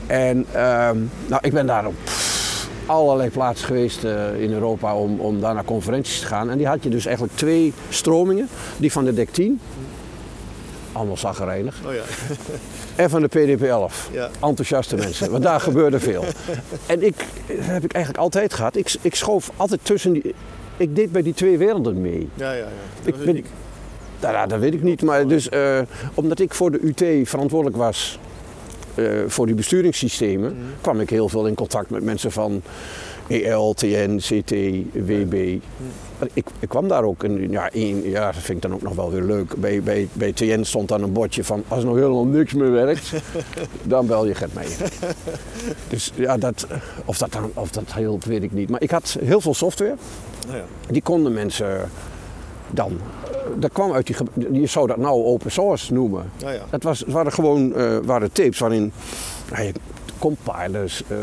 [0.07, 1.95] En ehm, nou, ik ben daar op
[2.87, 6.51] allerlei plaatsen geweest eh, in Europa om, om daar naar conferenties te gaan.
[6.51, 8.49] En die had je dus eigenlijk twee stromingen.
[8.77, 9.61] Die van de DEC 10,
[10.99, 11.81] allemaal zaggerijnig.
[11.87, 12.03] Oh ja.
[13.03, 14.09] En van de PDP 11.
[14.13, 14.31] Ja.
[14.43, 16.25] Enthousiaste mensen, want daar gebeurde veel.
[16.87, 18.77] En ik, dat heb ik eigenlijk altijd gehad.
[18.77, 20.35] Ik, ik schoof altijd tussen die...
[20.77, 22.29] Ik deed bij die twee werelden mee.
[22.35, 22.65] Ja, ja, ja.
[22.99, 23.47] Dat Ik was ben- uniek.
[24.21, 25.03] Nou, ja, dat weet ik niet.
[25.03, 25.79] Maar dus, eh,
[26.15, 28.19] omdat ik voor de UT verantwoordelijk was
[28.95, 30.63] eh, voor die besturingssystemen, Mhm.
[30.81, 32.63] kwam ik heel veel in contact met mensen van
[33.29, 34.51] EL, TN, CT,
[34.93, 35.33] WB.
[35.33, 35.59] Mhm.
[36.33, 37.25] Ik, ik kwam daar ook.
[37.25, 39.55] En ja, één, ja, dat vind ik dan ook nog wel weer leuk.
[39.57, 43.13] Bij, bij, bij TN stond dan een bordje van als nog helemaal niks meer werkt,
[43.83, 44.93] dan bel je Gert Meijer.
[45.89, 46.67] Dus ja, dat,
[47.05, 48.69] of, dat dan, of dat hielp, weet ik niet.
[48.69, 49.95] Maar ik had heel veel software.
[50.47, 50.65] Nou ja.
[50.91, 51.91] Die konden mensen
[52.71, 52.91] dan.
[53.25, 54.17] eh, Dat kwam uit die.
[54.61, 56.31] Je zou dat nou open source noemen.
[56.41, 56.63] Nou ja.
[56.71, 58.93] Dat was, het waren gewoon eh, waren tapes waarin
[59.51, 59.73] nou,
[60.19, 61.17] compilers, eh,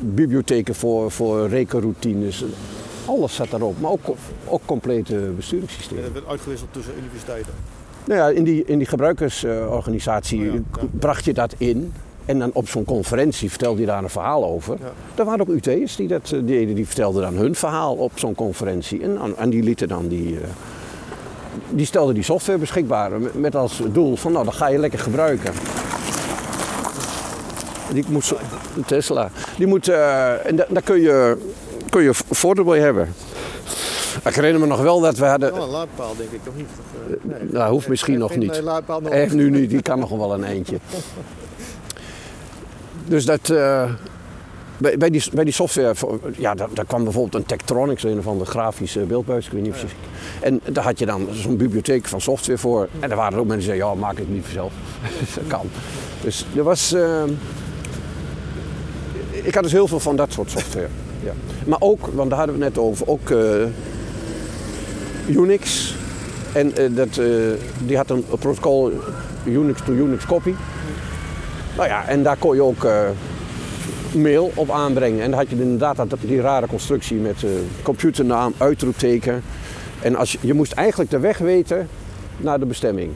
[0.00, 2.44] bibliotheken voor, voor rekenroutines.
[3.06, 4.00] Alles zat daarop, maar ook,
[4.46, 6.02] ook complete En besturingssystemen.
[6.04, 7.52] dat werd uitgewisseld tussen universiteiten.
[8.04, 10.60] Nou ja, in die, in die gebruikersorganisatie Oh ja, ja.
[10.70, 11.92] k- bracht je dat in.
[12.24, 14.76] En dan op zo'n conferentie vertelde je daar een verhaal over.
[14.80, 14.92] Ja.
[15.14, 16.74] Er waren ook UT'ers die dat eh, deden.
[16.74, 19.02] Die vertelden dan hun verhaal op zo'n conferentie.
[19.02, 20.36] En, en die lieten dan die...
[20.40, 20.46] eh,
[21.70, 23.10] die stelden die software beschikbaar.
[23.34, 25.52] Met, als doel van, nou, dan ga je lekker gebruiken.
[27.92, 28.34] Die moet
[28.86, 29.30] Tesla.
[29.56, 29.88] Die moet...
[29.88, 31.36] eh, en da- daar kun je,
[31.96, 33.14] kun je voordeel bij hebben.
[34.24, 35.52] Ik herinner me nog wel dat we hadden...
[35.52, 36.66] Oh, een laadpaal denk ik, toch niet?
[37.08, 37.50] Eh, nee.
[37.50, 38.62] Dat hoeft misschien nog niet.
[38.86, 40.78] nog heeft nu niet, die kan nog wel een eindje.
[43.08, 43.90] Dus dat, eh,
[44.78, 45.94] bij, bij, die, bij die software,
[46.36, 49.72] ja, daar, daar kwam bijvoorbeeld een Tektronix, een of andere grafische beeldbuis, ik weet niet
[49.72, 49.86] of je
[50.40, 52.88] En daar had je dan zo'n bibliotheek van software voor.
[53.00, 54.72] En er waren ook mensen die zeiden, ja, maak het niet zelf.
[55.34, 55.66] dat kan.
[56.20, 56.92] Dus er was...
[56.92, 57.22] eh,
[59.30, 60.88] ik had dus heel veel van dat soort software.
[61.22, 61.32] Ja.
[61.66, 63.66] Maar ook, want daar hadden we het net over, ook eh,
[65.36, 65.94] Unix.
[66.52, 67.26] En eh, dat, eh,
[67.86, 68.92] die had een protocol
[69.44, 70.54] Unix to Unix copy.
[71.76, 72.86] Nou ja, en daar kon je ook
[74.14, 75.22] mail op aanbrengen.
[75.22, 77.50] En dan had je inderdaad dat, die rare constructie met uh,
[77.82, 79.42] computernaam, uitroepteken.
[80.02, 81.88] En als je, je moest eigenlijk de weg weten
[82.36, 83.12] naar de bestemming.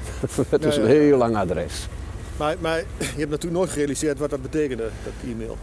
[0.48, 1.88] Het is een heel lang adres.
[2.36, 5.56] Maar, maar je hebt natuurlijk nooit gerealiseerd wat dat betekende, dat e-mail.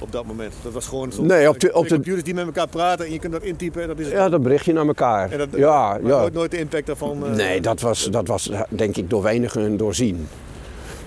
[0.00, 0.54] Op dat moment.
[0.62, 1.22] Dat was gewoon zo.
[1.22, 3.82] Nee, op de, op de computers die met elkaar praten en je kunt dat intypen
[3.82, 4.08] en dat is.
[4.08, 5.30] Ja, dat berichtje naar elkaar.
[5.30, 6.18] En dat, ja, maar ja.
[6.18, 7.24] Nooit, nooit de impact daarvan.
[7.26, 10.14] uh, Nee, dat was, dat was denk ik door weinigen doorzien.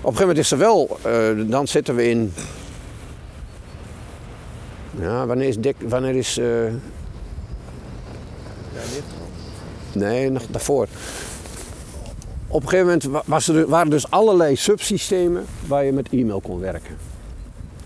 [0.00, 2.32] Op een gegeven moment is er wel, uh, dan zitten we in.
[5.00, 6.38] Ja, wanneer is Dick, wanneer is.
[6.38, 6.64] Uh...
[6.66, 6.70] Ja,
[9.92, 10.08] nee.
[10.08, 10.86] Nee, nog daarvoor.
[12.48, 16.60] Op een gegeven moment was er, waren dus allerlei subsystemen waar je met e-mail kon
[16.60, 16.96] werken.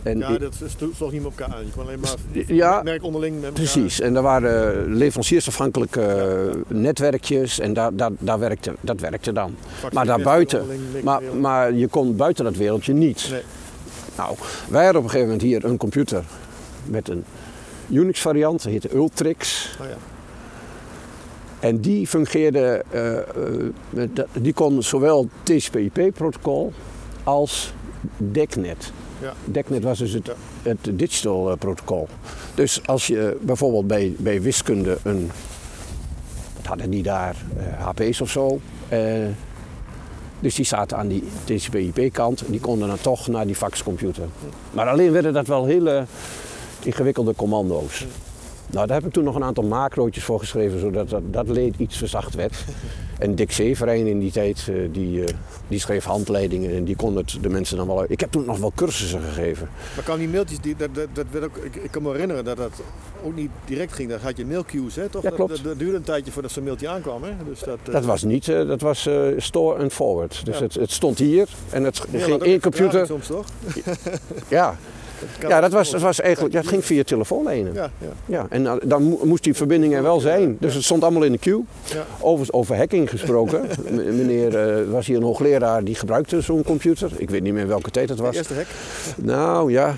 [0.02, 0.54] En ja, dat
[0.96, 1.64] sloeg niet meer elkaar aan.
[1.64, 3.58] Je kon alleen maar ja, merk onderling met elkaar.
[3.58, 6.00] Precies, en er waren leveranciersafhankelijke
[6.68, 6.76] ja.
[6.76, 9.54] netwerkjes en daar, daar, daar werkte, dat werkte dan.
[9.92, 10.66] Maar daarbuiten,
[11.04, 13.28] maar, maar je kon buiten dat wereldje niet.
[13.30, 13.42] Nee.
[14.16, 14.36] Nou,
[14.68, 16.24] wij hadden op een gegeven moment hier een computer
[16.84, 17.24] met een
[17.90, 19.70] Unix variant, dat heette Ultrix.
[19.80, 19.96] Oh ja.
[21.60, 23.12] En die fungeerde, uh,
[23.94, 26.72] uh, die kon zowel TCP/IP-protocol
[27.24, 27.72] als
[28.16, 28.92] DECnet.
[29.20, 29.32] Ja.
[29.44, 30.30] DECnet was dus het,
[30.62, 32.08] het digital uh, protocol.
[32.54, 35.30] Dus als je bijvoorbeeld bij, bij wiskunde een.
[36.56, 37.36] Wat hadden die daar?
[37.78, 38.60] HP's of zo.
[40.40, 42.42] dus die zaten aan die TCP/IP-kant.
[42.46, 44.24] Die konden dan toch naar die faxcomputer.
[44.70, 46.04] Maar alleen werden dat wel hele
[46.82, 48.06] ingewikkelde commando's.
[48.70, 51.74] Nou, daar heb ik toen nog een aantal macrootjes voor geschreven, zodat dat, dat leed
[51.78, 52.64] iets verzacht werd.
[53.18, 55.26] En Dick Severijn in die tijd, uh, die, uh,
[55.68, 58.10] die schreef handleidingen en die kon het de mensen dan wel uit.
[58.10, 59.68] Ik heb toen nog wel cursussen gegeven.
[59.94, 62.44] Maar kan die mailtjes, die, dat, dat, dat werd ook, ik, ik, kan me herinneren
[62.44, 62.72] dat dat
[63.24, 64.10] ook niet direct ging.
[64.10, 65.22] Dan had je mailqueues, hè, toch?
[65.22, 65.50] Ja, klopt.
[65.50, 67.30] Dat, dat, duurde een tijdje voordat zo'n mailtje aankwam, hè?
[67.48, 70.44] Dus dat, uh, dat was niet, dat was store and forward.
[70.44, 70.62] Dus Ja.
[70.64, 73.06] het, het stond hier en het ja, ging één computer.
[73.06, 73.46] soms, toch?
[74.48, 74.76] Ja,
[75.48, 77.74] ja dat, was, dat was eigenlijk, ja, het ging via telefoonlijnen.
[77.74, 78.08] Ja, ja.
[78.26, 80.56] Ja, en dan- dan mo- moest die verbinding er wel zijn.
[80.60, 81.64] Dus het stond allemaal in de queue.
[81.84, 82.04] Ja.
[82.20, 83.62] Over, over hacking gesproken.
[84.16, 87.10] Meneer eh, was hier een hoogleraar die gebruikte zo'n computer.
[87.16, 88.36] Ik weet niet meer welke tijd het De was.
[88.36, 88.66] eerste hek.
[89.16, 89.96] Nou ja.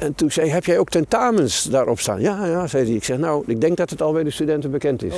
[0.00, 2.20] En toen zei hij, heb jij ook tentamens daarop staan?
[2.20, 2.94] Ja, ja, zei hij.
[2.94, 5.14] Ik zeg, nou, ik denk dat het al bij de studenten bekend is.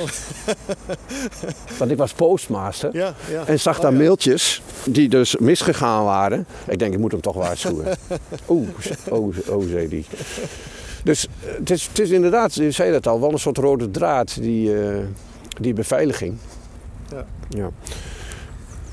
[1.79, 2.89] Want ik was postmaster.
[2.93, 3.45] Ja, ja.
[3.47, 3.97] En zag Oh, daar ja.
[3.97, 6.45] mailtjes die dus misgegaan waren.
[6.67, 7.85] Ik denk, ik moet hem toch waarschuwen.
[8.49, 8.67] Oeh,
[9.09, 10.05] oh, oh, zei hij.
[11.03, 13.91] Dus eh, het is, het is inderdaad, je zei dat al, wel een soort rode
[13.91, 14.97] draad, die, eh,
[15.59, 16.37] die beveiliging.
[17.11, 17.25] Ja.
[17.49, 17.69] ja.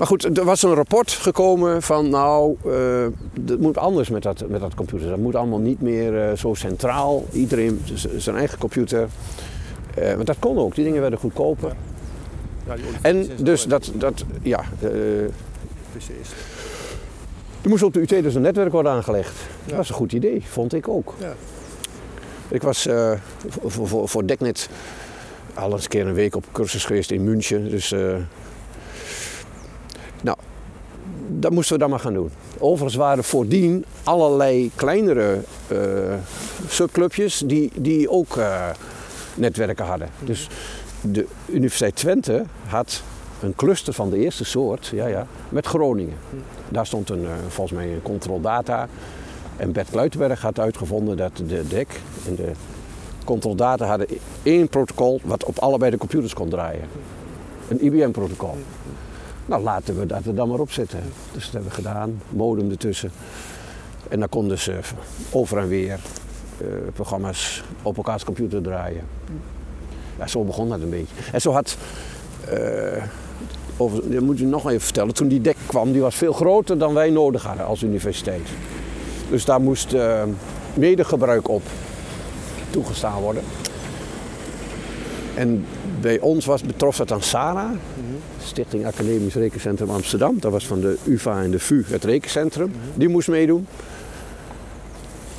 [0.01, 3.05] Maar goed, er was een rapport gekomen van, nou, eh
[3.45, 5.09] het moet anders met dat, met dat computer.
[5.09, 7.25] Dat moet allemaal niet meer eh, zo centraal.
[7.31, 7.81] Iedereen
[8.17, 9.07] zijn eigen computer.
[9.95, 11.73] Eh want dat kon ook, die dingen werden goedkoper.
[12.65, 12.75] Ja.
[13.01, 14.63] En dus dat, dat ja,
[15.97, 16.29] PC's.
[17.61, 19.35] er moest op de UT dus een netwerk worden aangelegd.
[19.35, 19.67] Ja.
[19.67, 21.13] Dat was een goed idee, vond ik ook.
[21.19, 21.33] Ja.
[22.47, 22.87] Ik was
[23.47, 24.69] voor, voor, voor Deknet
[25.53, 27.69] al eens een keer een week op cursus geweest in München.
[27.69, 27.93] Dus,
[30.21, 30.37] nou,
[31.27, 32.31] dat moesten we dan maar gaan doen.
[32.57, 35.77] Overigens waren voordien allerlei kleinere eh,
[36.67, 38.69] subclubjes die, die ook eh,
[39.35, 40.09] netwerken hadden.
[40.19, 40.47] Dus
[41.01, 43.03] de Universiteit Twente had
[43.41, 46.17] een cluster van de eerste soort, ja, ja, met Groningen.
[46.69, 48.87] Daar stond een, eh, volgens mij een control data.
[49.57, 52.51] En Bert Kluitenberg had uitgevonden dat de DEC en de
[53.23, 54.07] control data hadden
[54.43, 56.87] één protocol wat op allebei de computers kon draaien.
[57.67, 58.57] Een IBM-protocol.
[59.45, 60.99] Nou, laten we dat er dan maar op zetten.
[61.31, 63.11] Dus dat hebben we gedaan, modem ertussen.
[64.09, 64.79] En dan konden ze
[65.31, 65.99] over en weer
[66.57, 69.03] eh, programma's op elkaars computer draaien.
[70.17, 71.15] Ja, zo begon dat een beetje.
[71.31, 71.77] En zo had,
[72.49, 73.03] eh,
[73.77, 76.77] over, dat moet je nog even vertellen, toen die DEC kwam, die was veel groter
[76.77, 78.49] dan wij nodig hadden als universiteit.
[79.29, 80.23] Dus daar moest eh
[80.73, 81.61] medegebruik op
[82.69, 83.43] toegestaan worden.
[85.35, 85.65] En
[86.01, 87.71] bij ons was, betrof dat dan SARA,
[88.43, 90.39] Stichting Academisch Rekencentrum Amsterdam.
[90.39, 92.73] Dat was van de UvA en de VU, het rekencentrum.
[92.93, 93.67] Die moest meedoen.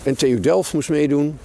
[0.02, 1.38] En TU Delft moest meedoen.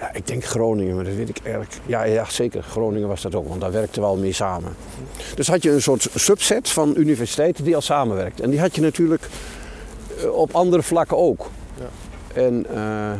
[0.00, 1.74] Ja, ik denk Groningen, maar dat weet ik eigenlijk.
[1.86, 2.62] Ja, ja, zeker.
[2.62, 4.72] Groningen was dat ook, want daar werkten we al mee samen.
[5.34, 8.44] Dus had je een soort subset van universiteiten die al samenwerkten.
[8.44, 9.28] En die had je natuurlijk
[10.20, 11.50] eh, op andere vlakken ook.
[11.78, 11.88] Ja.
[12.40, 13.12] En eh,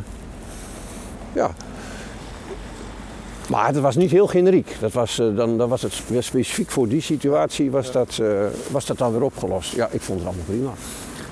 [1.32, 1.50] ja.
[3.48, 4.76] Maar het was niet heel generiek.
[4.80, 8.86] Dat was, eh, dan, dan was het specifiek voor die situatie was, dat, eh, was
[8.86, 9.74] dat dan weer opgelost.
[9.74, 10.70] Ja, ik vond het allemaal prima.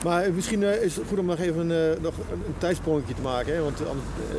[0.05, 3.21] Maar misschien uh, is het goed om nog even uh, nog een, een tijdsprongetje te
[3.21, 3.55] maken.
[3.55, 3.63] Hè?
[3.63, 3.79] Want,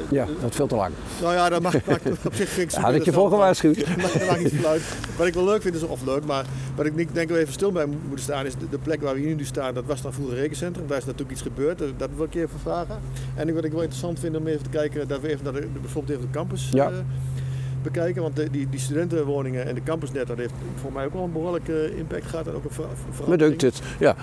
[0.10, 0.94] ja, dat is veel te lang.
[1.22, 3.76] Nou ja, dat mag, mag op zich ik Had ik je voor gewaarschuwd.
[3.76, 4.82] Dat maakt niet uit.
[5.18, 7.54] Wat ik wel leuk vind, is, of leuk, maar wat ik denk ik wel even
[7.54, 10.02] stil bij moet staan, is de, de, plek waar we hier nu staan, dat was
[10.02, 10.88] dan vroeger een rekencentrum.
[10.88, 13.00] Daar is natuurlijk iets gebeurd, dat wil ik even vragen.
[13.36, 15.68] En wat ik wel interessant vind om even te kijken, dat we even naar de,
[15.82, 16.92] bijvoorbeeld even de campus ja
[17.92, 18.22] bekijken.
[18.22, 21.32] Want de, die, die studentenwoningen en de campusnet, dat heeft voor mij ook wel een
[21.32, 22.48] behoorlijke impact gehad.
[22.48, 22.86] En ook een ver
[23.28, 24.16] Me het, ja.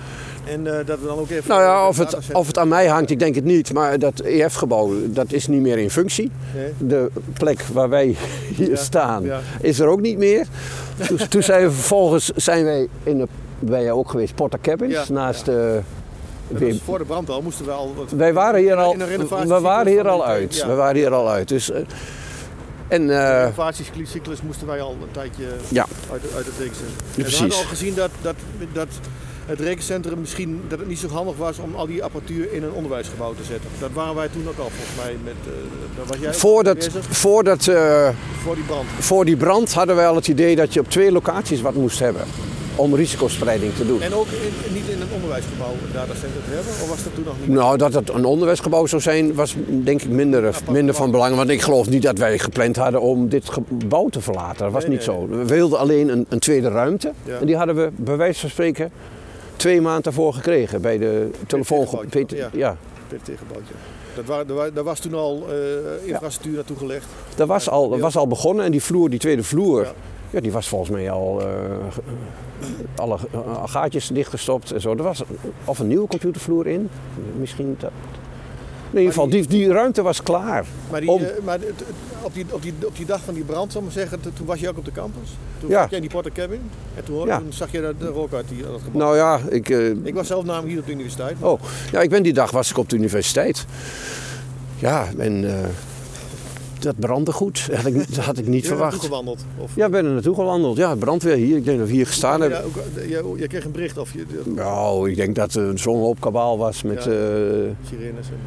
[0.45, 1.49] En uh, dat we dan ook even...
[1.49, 3.73] Nou ja, of het, of het aan mij hangt, ik denk het niet.
[3.73, 6.31] Maar dat EF-gebouw, dat is niet meer in functie.
[6.55, 6.73] Nee.
[6.79, 8.17] De plek waar wij
[8.57, 9.41] hier ja, staan, ja.
[9.61, 10.47] is er ook niet meer.
[11.07, 13.27] toen, toen zijn we vervolgens zijn wij in de...
[13.59, 15.45] Ben jij ook geweest, Porta Cabins, naast...
[15.45, 15.81] de
[16.49, 17.95] dus voor de brand al moesten we al.
[18.17, 18.97] Wij waren hier al.
[19.47, 20.57] We waren hier al uit.
[20.57, 20.67] Ja.
[20.67, 21.49] We waren hier al uit.
[21.49, 21.77] Dus uh,
[22.95, 25.87] en, de innovatiecyclus moesten wij al een tijdje ja.
[26.13, 26.97] uit, uit het rekencentrum.
[27.15, 28.37] Ja, we hadden al gezien dat, dat,
[28.73, 28.89] dat
[29.47, 32.73] het rekencentrum misschien dat het niet zo handig was om al die apparatuur in een
[32.73, 33.71] onderwijsgebouw te zetten.
[33.79, 35.35] Dat waren wij toen ook al volgens mij met.
[35.47, 38.09] Uh, was jij voordat, voordat, uh,
[38.43, 38.87] voor die brand.
[38.99, 41.99] Voor die brand hadden wij al het idee dat je op twee locaties wat moest
[41.99, 42.25] hebben
[42.77, 44.03] om risicospreiding te doen.
[44.03, 46.73] En ook in, niet in een onderwijsgebouw datacenter te hebben?
[46.73, 47.49] Of was dat toen nog niet?
[47.49, 51.37] Nou, dat het een onderwijsgebouw zou zijn, was denk ik minder, minder van belang.
[51.37, 54.65] Want ik geloof niet dat wij gepland hadden om dit gebouw te verlaten.
[54.65, 55.17] Dat was nee, niet nee.
[55.17, 55.29] zo.
[55.29, 57.13] We wilden alleen een, een tweede ruimte.
[57.25, 57.39] Ja.
[57.39, 58.91] En die hadden we bij wijze van spreken
[59.57, 61.87] twee maanden daarvoor gekregen bij de telefoon.
[62.29, 62.49] Ja.
[62.53, 62.77] ja.
[63.09, 63.75] PT-gebouwtje.
[64.15, 66.57] Dat daar was toen al uh, infrastructuur ja.
[66.57, 67.07] naartoe gelegd.
[67.35, 69.95] Dat was al, dat was al begonnen en die vloer, die tweede vloer,
[70.35, 70.41] ja.
[70.41, 71.49] Die was volgens mij al uh,
[72.95, 74.91] alle uh, gaatjes dichtgestopt en zo.
[74.91, 75.23] Er was
[75.65, 76.89] of een nieuwe computervloer in.
[77.39, 77.91] Misschien dat.
[78.91, 80.65] In ieder geval, die, die ruimte was klaar.
[80.91, 81.23] Maar, die, om...
[81.23, 81.59] uh, maar
[82.23, 84.47] op, die, op, die, op die dag van die brand, zal ik maar zeggen, toen
[84.47, 85.29] was je ook op de campus.
[85.61, 85.81] Toen ja.
[85.81, 86.61] zat jij in die Porter Cabin
[86.95, 87.39] en toen, ja.
[87.39, 89.01] toen zag je de, rook uit, die, dat gebouw.
[89.01, 89.69] Nou ja, ik...
[90.03, 91.41] ik was zelf namelijk hier op de universiteit.
[91.41, 91.51] Maar...
[91.51, 91.61] Oh,
[91.93, 93.67] ja, ik ben die dag was ik op de universiteit.
[94.79, 95.45] Ja, en
[96.85, 97.67] dat brandde goed.
[97.71, 99.05] Dat had ik, dat had ik niet je verwacht.
[99.05, 99.45] gewandeld?
[99.59, 99.77] Of?
[99.77, 100.77] Ja, ik ben er naartoe gewandeld.
[100.77, 101.57] Ja, brandweer hier.
[101.57, 102.65] Ik denk dat we hier gestaan ja, hebben.
[103.25, 104.25] Ook, jij, kreeg een bericht of je...
[104.45, 107.05] Nou, ik denk dat er zo'n hoop kabaal was met...
[107.05, 107.17] Ja, uh,
[107.89, 108.39] sirenes en...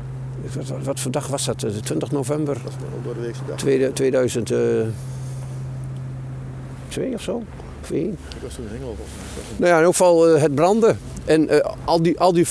[0.55, 1.65] Wat, wat, wat, voor dag was dat?
[1.83, 2.53] 20 november?
[2.53, 2.73] Dat was
[3.03, 3.57] door de weekse dag.
[3.93, 4.93] 2002
[7.13, 7.43] of zo?
[7.81, 8.09] Of één?
[8.09, 8.95] Ik was toen in Hengel.
[9.57, 10.99] Nou ja, in ieder geval uh, het branden.
[11.25, 12.19] En uh, al die...
[12.19, 12.45] Al die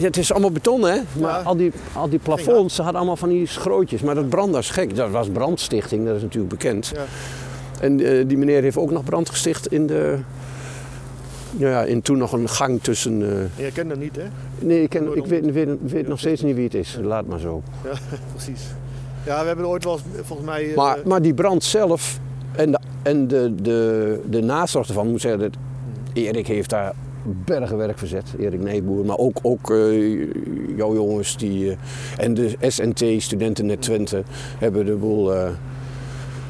[0.00, 0.96] het is allemaal beton, hè?
[1.20, 1.42] Maar ja.
[1.42, 4.02] al, die, al die plafonds, ze hadden allemaal van die schrootjes.
[4.02, 4.96] Maar dat brandde is gek.
[4.96, 6.92] Dat was brandstichting, dat is natuurlijk bekend.
[6.94, 7.04] Ja.
[7.80, 10.18] En uh, die meneer heeft ook nog brand gesticht in de...
[11.56, 13.20] Ja, in toen nog een gang tussen...
[13.20, 13.66] Uh...
[13.66, 14.24] Je kent hem niet, hè?
[14.58, 16.98] Nee, ik, ken, ik weet, weet, weet nog steeds niet wie het is.
[17.02, 17.62] Laat maar zo.
[17.84, 17.90] Ja,
[18.34, 18.62] precies.
[19.26, 20.64] Ja, we hebben ooit wel eens, volgens mij...
[20.64, 20.76] Uh...
[20.76, 22.18] Maar, maar die brand zelf
[22.52, 25.40] en de, en de, de, de nazorg ervan, moet zeggen...
[25.40, 25.56] Dat
[26.12, 29.04] Erik heeft daar bergenwerk verzet, Erik Nijboer.
[29.04, 30.28] Maar ook, ook uh,
[30.76, 31.76] jouw jongens die, uh,
[32.16, 34.22] en de SNT, Studentennet Twente,
[34.58, 35.34] hebben de boel...
[35.34, 35.48] Uh,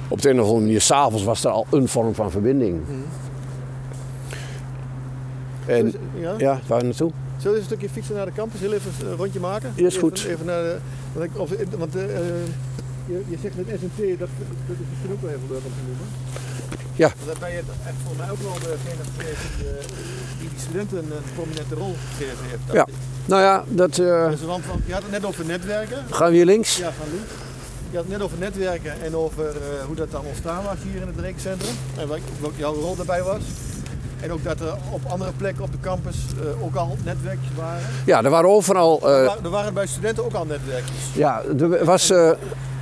[0.08, 2.80] op de een of andere manier, s'avonds was er al een vorm van verbinding.
[2.88, 3.04] Mm.
[5.66, 7.10] En ja, ja waar naartoe?
[7.36, 8.60] Zullen we een stukje fietsen naar de campus?
[8.60, 9.72] Heel even een rondje maken?
[9.76, 10.18] Ja, is goed.
[10.18, 10.78] Even, even naar de,
[11.12, 11.92] want, ik, of, want
[13.06, 14.28] je, je zegt met SNT, dat,
[14.66, 16.06] dat is misschien ook wel even leuk om te noemen.
[16.96, 17.12] Ja.
[17.26, 19.68] Dat ben je echt volgens mij ook wel degene die,
[20.38, 22.62] die die studenten een prominente rol gegeven heeft.
[22.72, 22.86] Ja.
[23.24, 23.98] Nou ja, dat...
[23.98, 24.30] Uh...
[24.30, 26.04] Dus van, je had het net over netwerken.
[26.10, 26.76] Gaan we hier links?
[26.76, 27.30] Ja, gaan links.
[27.90, 31.00] Je had het net over netwerken en over uh, hoe dat dan ontstaan was hier
[31.00, 31.74] in het rekencentrum.
[31.96, 33.42] En wat, wat jouw rol daarbij was.
[34.24, 37.82] En ook dat er op andere plekken op de campus uh, ook al netwerkjes waren.
[38.06, 39.00] Ja, er waren overal...
[39.02, 39.18] Uh...
[39.18, 40.96] Er, waren, er, waren, bij studenten ook al netwerkjes.
[41.14, 42.10] Ja, er was...
[42.10, 42.28] Uh...
[42.28, 42.36] En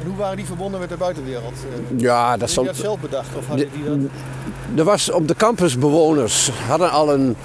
[0.06, 1.54] hoe waren die verbonden met de buitenwereld?
[1.96, 2.64] ja, dat zal...
[2.64, 3.28] Had je dat zelf bedacht?
[3.36, 3.98] Of hadden die dat...
[4.76, 7.36] Er was op de campus bewoners hadden al een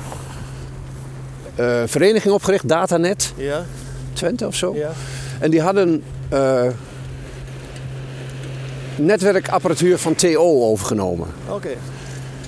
[1.86, 3.33] vereniging opgericht, Datanet.
[3.36, 3.65] Ja.
[4.13, 4.75] Twente of zo.
[4.75, 4.91] Ja.
[5.39, 6.03] En die hadden
[8.95, 11.27] netwerkapparatuur van TO overgenomen.
[11.45, 11.55] Oké.
[11.55, 11.77] Okay.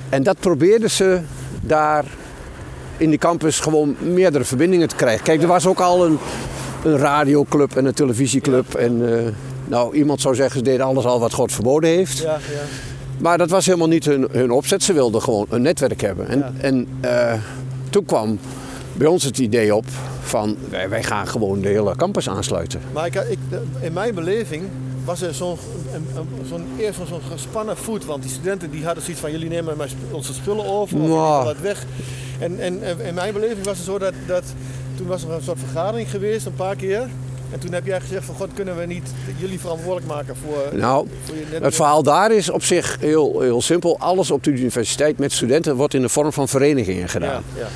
[0.09, 1.19] En dat probeerden ze
[1.61, 2.05] daar
[2.97, 5.23] in die campus gewoon meerdere verbindingen te krijgen.
[5.23, 6.17] Kijk, er was ook al een,
[6.83, 8.73] een radioclub en een televisieclub.
[8.73, 9.21] En uh,
[9.65, 12.17] nou, iemand zou zeggen, ze deden alles al wat God verboden heeft.
[12.17, 12.61] Ja, ja.
[13.17, 14.83] Maar dat was helemaal niet hun, hun opzet.
[14.83, 16.27] Ze wilden gewoon een netwerk hebben.
[16.27, 16.51] En, ja.
[16.61, 17.33] en uh,
[17.89, 18.39] toen kwam
[18.93, 19.85] bij ons het idee op
[20.21, 22.81] van wij, wij gaan gewoon de hele campus aansluiten.
[22.93, 23.37] Maar ik, ik,
[23.81, 24.63] in mijn beleving
[25.05, 25.57] was er zo'n
[26.49, 28.05] zo eerst zo'n gespannen voet.
[28.05, 31.43] Want die studenten die hadden zoiets van jullie nemen maar onze spullen over of wow.
[31.43, 31.85] wat weg.
[32.39, 34.43] En, en, en, in mijn beleving was het zo dat, dat
[34.95, 37.09] toen was er een soort vergadering geweest een paar keer.
[37.51, 41.07] En toen heb jij gezegd van god kunnen we niet jullie verantwoordelijk maken voor, nou,
[41.23, 43.99] voor je Het verhaal daar is op zich heel, heel simpel.
[43.99, 47.43] Alles op de universiteit met studenten wordt in de vorm van verenigingen gedaan.
[47.55, 47.67] Ja, ja.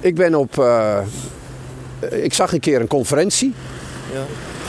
[0.00, 3.54] Ik ben op uh, eh, ik zag een keer een conferentie
[4.12, 4.20] Ja.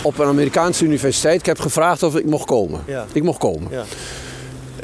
[0.03, 1.39] Op een Amerikaanse universiteit.
[1.39, 2.81] Ik heb gevraagd of ik mocht komen.
[2.87, 3.05] Ja.
[3.11, 3.71] Ik mocht komen.
[3.71, 3.83] Ja.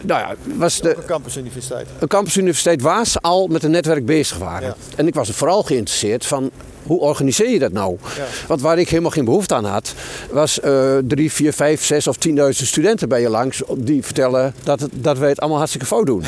[0.01, 1.87] Nou ja, was de, Een campusuniversiteit.
[1.99, 4.67] een campusuniversiteit Waas al met een netwerk bezig waren.
[4.67, 4.75] Ja.
[4.95, 6.51] En ik was er vooral geïnteresseerd van
[6.83, 7.97] hoe organiseer je dat nou?
[8.17, 8.23] Ja.
[8.47, 9.93] Want waar ik helemaal geen behoefte aan had,
[10.31, 14.79] was eh drie, vier, vijf, zes of tienduizend studenten bij je langs die vertellen dat,
[14.79, 16.23] het, dat wij het allemaal hartstikke fout doen.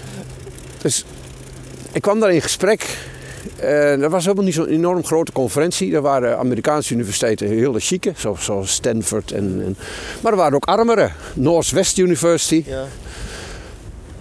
[0.82, 1.04] dus
[1.92, 2.96] ik kwam daar in gesprek.
[3.60, 5.94] En dat was helemaal niet zo'n enorm grote conferentie.
[5.94, 9.32] Er waren Amerikaanse universiteiten hele chique, zo- zoals Stanford.
[9.32, 9.76] En, en,
[10.20, 11.10] maar er waren ook armere.
[11.34, 12.64] Northwest University.
[12.66, 12.84] Ja.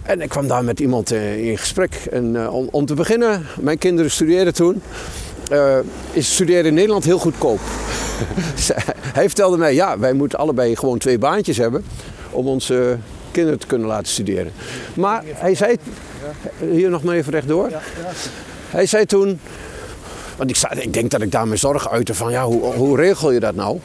[0.03, 1.95] En ik kwam daar met iemand eh, in gesprek.
[2.11, 4.81] En eh, om, om te beginnen, mijn kinderen studeerden toen.
[5.49, 5.77] eh,
[6.11, 7.59] is studeren in Nederland heel goedkoop.
[9.13, 11.83] Hij vertelde mij, ja, wij moeten allebei gewoon twee baantjes hebben
[12.31, 12.97] om onze
[13.31, 14.51] kinderen te kunnen laten studeren.
[14.93, 15.75] Maar hij zei,
[16.71, 17.69] hier nog maar even rechtdoor.
[17.69, 17.81] Ja.
[18.70, 19.39] Hij zei toen,
[20.38, 23.32] want ik, ik denk dat ik daar mijn zorg uitte van, ja, hoe, hoe regel
[23.32, 23.80] je dat nou?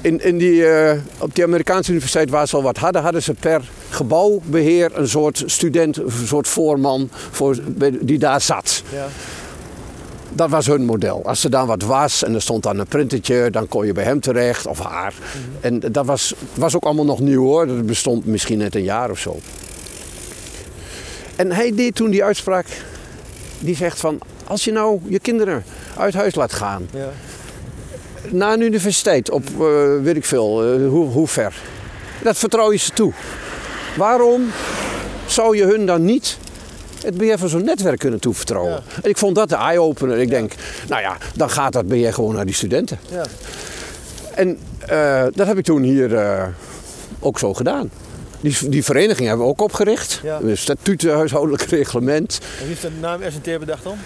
[0.00, 3.34] In, in die, eh, op die Amerikaanse universiteit waar ze al wat hadden, hadden ze
[3.34, 7.58] per gebouwbeheer een soort student, een soort voorman voor,
[8.00, 8.82] die daar zat.
[8.92, 9.06] Ja.
[10.34, 11.24] Dat was hun model.
[11.24, 14.04] Als er dan wat was en er stond dan een printertje, dan kon je bij
[14.04, 15.14] hem terecht of haar.
[15.60, 17.66] En dat was, was ook allemaal nog nieuw hoor.
[17.66, 19.38] Dat bestond misschien net een jaar of zo.
[21.36, 22.66] En hij deed toen die uitspraak,
[23.62, 25.64] die zegt van, als je nou je kinderen
[25.98, 27.08] uit huis laat gaan, Ja.
[28.30, 29.66] naar een universiteit op, eh,
[30.02, 31.54] weet ik veel, eh, hoe, hoe ver.
[32.22, 33.12] Dat vertrouw je ze toe.
[33.96, 34.42] Waarom
[35.26, 36.38] zou je hun dan niet
[37.04, 38.72] het beheer van zo'n netwerk kunnen toevertrouwen?
[38.72, 38.82] Ja.
[39.02, 40.18] En ik vond dat de eye-opener.
[40.18, 40.52] Ik denk,
[40.88, 42.98] nou ja, dan gaat dat beheer gewoon naar die studenten.
[43.10, 43.24] Ja.
[44.34, 46.52] En eh, dat heb ik toen hier
[47.20, 47.90] ook zo gedaan.
[48.42, 50.20] Die, die vereniging hebben we ook opgericht.
[50.22, 50.40] Ja.
[50.42, 50.56] Een
[51.10, 52.40] huishoudelijk reglement.
[52.42, 53.98] En wie heeft de naam SNT bedacht dan?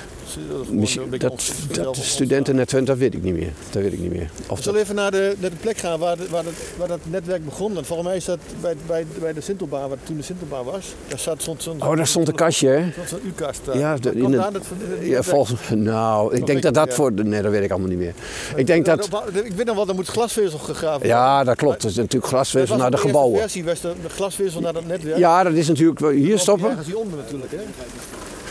[0.51, 3.53] Dat is Misschien- dat, dat studentennetwerk, dat weet ik niet meer.
[3.71, 4.31] Dat weet ik niet meer.
[4.49, 6.89] Of We zullen even naar de, naar de plek gaan waar, de- waar, dat, waar
[6.89, 7.75] dat netwerk begon.
[7.75, 10.95] Want volgens mij is dat bij, bij, bij de Sintelbaan, waar toen de Sintelbaan was.
[11.09, 12.93] Daar staat stond zo'n Oh, daar stond een kastje, hè?
[13.07, 13.61] zo'n U-kast.
[13.65, 13.79] daar.
[13.79, 14.63] Ja, de- in dat- dat-
[15.01, 17.15] Ja, dat- volgens Nou, ik denk dat dat voor...
[17.15, 18.15] de- Nee, dat weet ik allemaal niet meer.
[18.57, 19.09] Ik denk dat...
[19.33, 21.09] Ik weet nog wel, er moet glasvezel gegraven worden.
[21.09, 21.83] Ja, dat klopt.
[21.83, 23.41] Het is natuurlijk Dat glasvezel naar de gebouwen.
[23.41, 25.19] versie, was de, glasvezel naar dat netwerk.
[25.19, 26.01] Ja, dat is natuurlijk...
[26.01, 26.69] Hier stoppen.
[26.69, 27.59] Ergens hieronder natuurlijk, hè.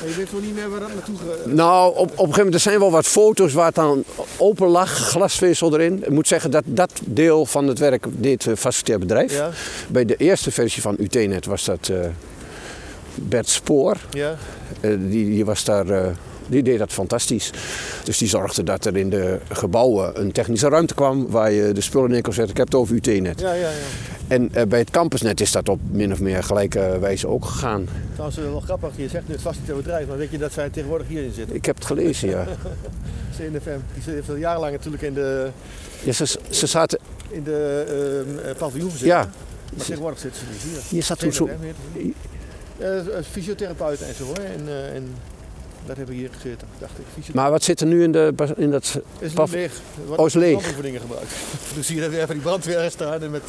[0.07, 1.45] Je weet wel niet meer waar dat naartoe gaat.
[1.45, 4.03] Nou, op, op een gegeven moment er zijn wel wat foto's waar het dan
[4.37, 6.03] open lag, glasvezel erin.
[6.03, 9.33] Ik moet zeggen dat dat deel van het werk deed uh, facilitair bedrijf.
[9.33, 9.49] Ja,
[9.87, 11.97] Bij de eerste versie van UT-net was dat eh,
[13.15, 13.97] Bert Spoor.
[14.11, 14.35] ja.
[14.81, 15.85] Eh, die, die was daar...
[16.47, 17.51] die deed dat fantastisch.
[18.03, 21.81] Dus die zorgde dat er in de gebouwen een technische ruimte kwam waar je de
[21.81, 22.51] spullen neer kon zetten.
[22.51, 23.39] Ik heb het over UT-net.
[23.39, 23.75] Ja, ja, ja.
[24.27, 27.87] En eh, bij het campusnet is dat op min of meer gelijke wijze ook gegaan.
[28.11, 31.07] Trouwens, wel grappig, je zegt nu het facilitair bedrijf, maar weet je dat zij tegenwoordig
[31.07, 31.55] hierin zitten?
[31.55, 32.45] Ik heb het gelezen, ja.
[33.37, 35.49] CNFM, die zitten veel jarenlang natuurlijk in de,
[36.03, 36.99] ja ze, ze zaten...
[37.29, 39.07] in de eh, paviljoen gezeten.
[39.07, 39.29] Ja,
[39.75, 40.79] Maar tegenwoordig zitten ze hier.
[40.89, 41.49] hier zat toen zo...
[42.77, 42.89] Eh,
[43.31, 44.37] fysiotherapeuten en zo hoor.
[44.37, 45.15] En, eh, en
[45.85, 47.33] dat hebben we hier gezeten, dacht ik.
[47.33, 48.99] Maar wat zit er nu in, de, in dat...
[49.19, 49.71] is paf- niet leeg.
[50.15, 50.75] Oh, is leeg.
[50.75, 51.33] gebruikt.
[51.75, 53.41] dus hier hebben we even die brandweer staan en met,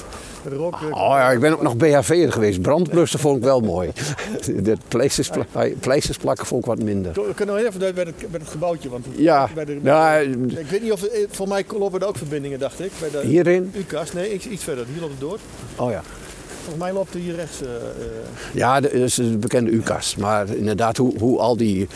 [0.45, 0.75] met rook.
[0.75, 2.61] Oh ja, ik ben ook nog BHV'er geweest.
[2.61, 3.91] Brandblussen vond ik wel mooi.
[4.63, 7.13] De pleisters, pla- pleisters plakken vond ik wat minder.
[7.13, 8.89] We kunnen nog even bij, het, bij het gebouwtje.
[8.89, 12.17] Want Ja, bij de, ja, ik weet niet of, eh, voor mij lopen er ook
[12.17, 12.91] verbindingen, dacht ik.
[13.01, 13.73] Bij de hierin.
[13.75, 14.87] U-kast, nee, iets, iets verder.
[14.93, 15.39] Hier loopt het door.
[15.77, 16.03] Oh ja.
[16.67, 17.61] Volgens mij loopt er hier rechts.
[17.63, 17.75] eh, eh,
[18.53, 20.17] Ja, dat is de bekende U-kast.
[20.17, 21.89] Maar inderdaad, hoe, hoe al die...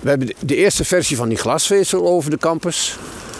[0.00, 2.96] We hebben de, de eerste versie van die glasvezel over de campus.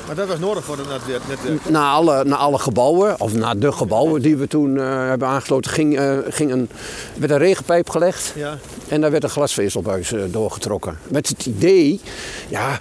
[0.07, 1.22] maar dat was nodig voor netwerk.
[1.28, 1.68] netwerk.
[1.70, 5.70] Na alle, na alle gebouwen, of na de gebouwen die we toen eh, hebben aangesloten,
[5.70, 6.68] ging, ging een,
[7.16, 8.32] werd een regenpijp gelegd.
[8.34, 10.98] Ja, En daar werd een glasvezelbuis eh, doorgetrokken.
[11.09, 12.00] Met het idee,
[12.48, 12.78] ja,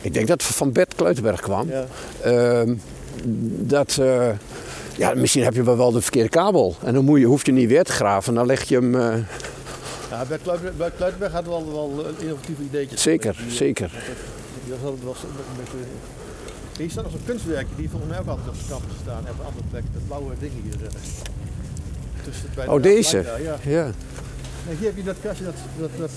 [0.00, 1.68] ik denk dat het van Bert Kluitenberg kwam.
[1.70, 1.84] ja.
[2.22, 2.74] Ehm,
[3.62, 3.98] dat,
[5.00, 6.76] ja, misschien heb je wel wel de verkeerde kabel.
[6.84, 8.34] En dan moet je, hoef je niet weer te graven.
[8.34, 9.16] Dan leg je hem, eh,
[10.10, 12.96] ja Bert Kluitenberg, Bert Kluitenberg had wel, wel een innovatieve ideetje.
[12.98, 13.90] zeker, Die- zeker.
[14.64, 15.76] Die was altijd wel zo- een beetje...
[16.78, 19.26] Hier staat nog zo'n kunstwerkje die volgens mij ook altijd op de campus staan.
[19.26, 20.86] En op een andere plek, dat blauwe ding hier.
[20.86, 20.92] eh,
[22.24, 23.16] tussen bij de Oh, deze?
[23.22, 23.56] Ja, ja.
[23.78, 23.84] Ja.
[24.66, 26.10] Nee, hier heb je dat kastje, dat, dat, dat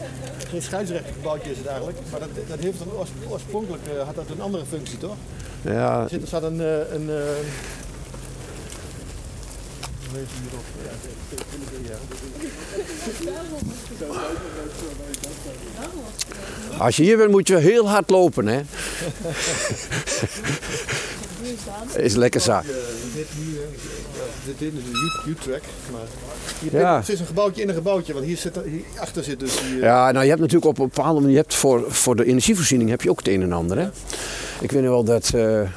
[0.49, 1.97] geen scheidsrechtergebouwtje is het eigenlijk.
[2.11, 5.15] Maar dat, dat heeft een, oors- oorspronkelijk eh, had dat een andere functie, toch?
[5.61, 6.61] ja, Er zit, er staat een...
[6.61, 7.09] eh, een
[16.78, 18.47] Als je hier bent moet je heel hard lopen.
[18.47, 18.61] Hè?
[21.96, 22.64] Is lekker zaak.
[22.64, 22.70] Eh,
[23.16, 23.62] dit nu, eh,
[24.16, 24.24] ja,
[24.58, 25.62] dit is een U-track.
[25.91, 26.02] Maar
[26.60, 26.98] hier Ja.
[27.00, 29.76] het is een gebouwtje in een gebouwtje, want hier zit, hier achter zit dus die...
[29.76, 32.26] eh, Ja, nou je hebt natuurlijk op een bepaalde manier, je hebt voor, voor de
[32.26, 33.78] energievoorziening heb je ook het een en ander.
[33.78, 33.88] Hè?
[34.62, 35.68] Ik weet nog wel dat eh, eh,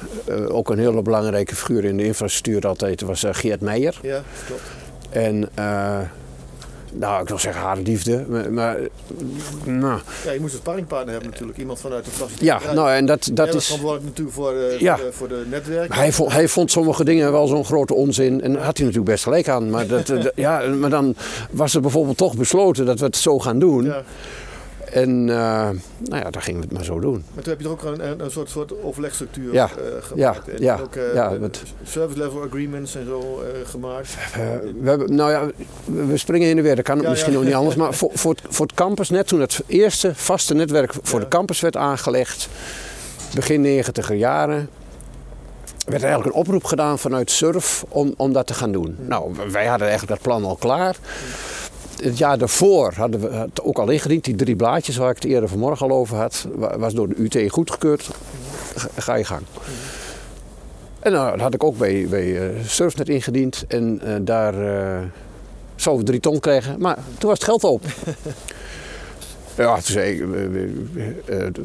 [0.47, 3.99] ook een hele belangrijke figuur in de infrastructuur altijd was eh, Geert Meijer.
[4.01, 4.61] ja, klopt.
[5.09, 5.99] En eh,
[6.99, 8.77] nou, ik wil zeggen haar liefde, maar, maar
[9.63, 11.57] nou, Ja, je moest een sparringpartner hebben natuurlijk.
[11.57, 12.63] Iemand vanuit de faciliteit.
[12.63, 13.65] ja, nou en dat, dat is...
[13.65, 14.97] verantwoordelijk natuurlijk voor, eh, Ja.
[14.97, 15.95] voor, de, voor de netwerk.
[15.95, 18.41] Hij vond, hij vond sommige dingen wel zo'n grote onzin.
[18.41, 19.69] En daar had hij natuurlijk best gelijk aan.
[19.69, 21.15] Maar, dat, eh, ja, maar dan
[21.51, 23.83] was er bijvoorbeeld toch besloten dat we het zo gaan doen.
[23.83, 24.03] Ja.
[24.91, 25.35] En eh,
[25.99, 27.23] nou ja, dan gingen we het maar zo doen.
[27.33, 30.47] Maar toen heb je er ook een, een, een soort, soort overlegstructuur Ja, eh, gemaakt.
[30.49, 34.15] En ja, ook, eh, ja, met- service level agreements en zo gemaakt.
[34.81, 35.49] We hebben, nou ja,
[36.07, 36.75] we springen in de weer.
[36.75, 37.37] Dat kan Ja, misschien ja.
[37.39, 37.75] ook niet anders.
[37.75, 41.25] Maar voor, voor, het, voor het campus, net toen het eerste vaste netwerk voor Ja.
[41.25, 42.49] de campus werd aangelegd,
[43.35, 44.69] begin negentiger jaren,
[45.85, 48.95] werd er eigenlijk een oproep gedaan vanuit SURF om, om dat te gaan doen.
[48.99, 50.95] Nou, wij hadden eigenlijk dat plan al klaar.
[52.01, 54.23] Het jaar daarvoor hadden we het ook al ingediend.
[54.23, 57.15] Die drie blaadjes waar ik het eerder vanmorgen al over had, wa- was door de
[57.17, 58.09] UT goedgekeurd.
[58.97, 59.41] Ga, je gang.
[60.99, 63.65] En nou, dat had ik ook bij, bij eh, Surfnet ingediend.
[63.67, 65.03] En eh, daar eh
[65.75, 66.75] zouden we drie ton krijgen.
[66.79, 67.83] Maar toen was het geld op.
[69.57, 70.25] Ja, toen zei ik,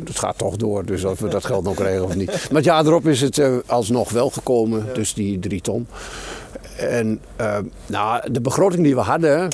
[0.07, 2.27] het gaat toch door, dus of we dat geld nog krijgen of niet.
[2.27, 5.87] Maar het jaar erop is het alsnog wel gekomen, dus die drie ton.
[6.77, 7.21] En
[7.87, 9.49] nou, de begroting die we hadden,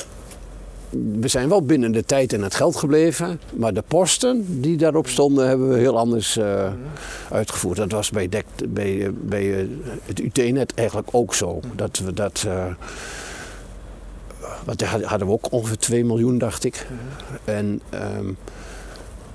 [0.89, 3.39] we zijn wel binnen de tijd en het geld gebleven.
[3.53, 6.71] Maar de posten die daarop stonden, hebben we heel anders eh,
[7.31, 7.77] uitgevoerd.
[7.77, 9.67] Dat was bij, DEC, bij, eh, bij eh,
[10.05, 11.59] het UT-net eigenlijk ook zo.
[11.75, 12.47] Dat we dat.
[14.65, 16.87] want daar hadden we ook ongeveer 2 miljoen, dacht ik.
[17.43, 18.25] En ehm,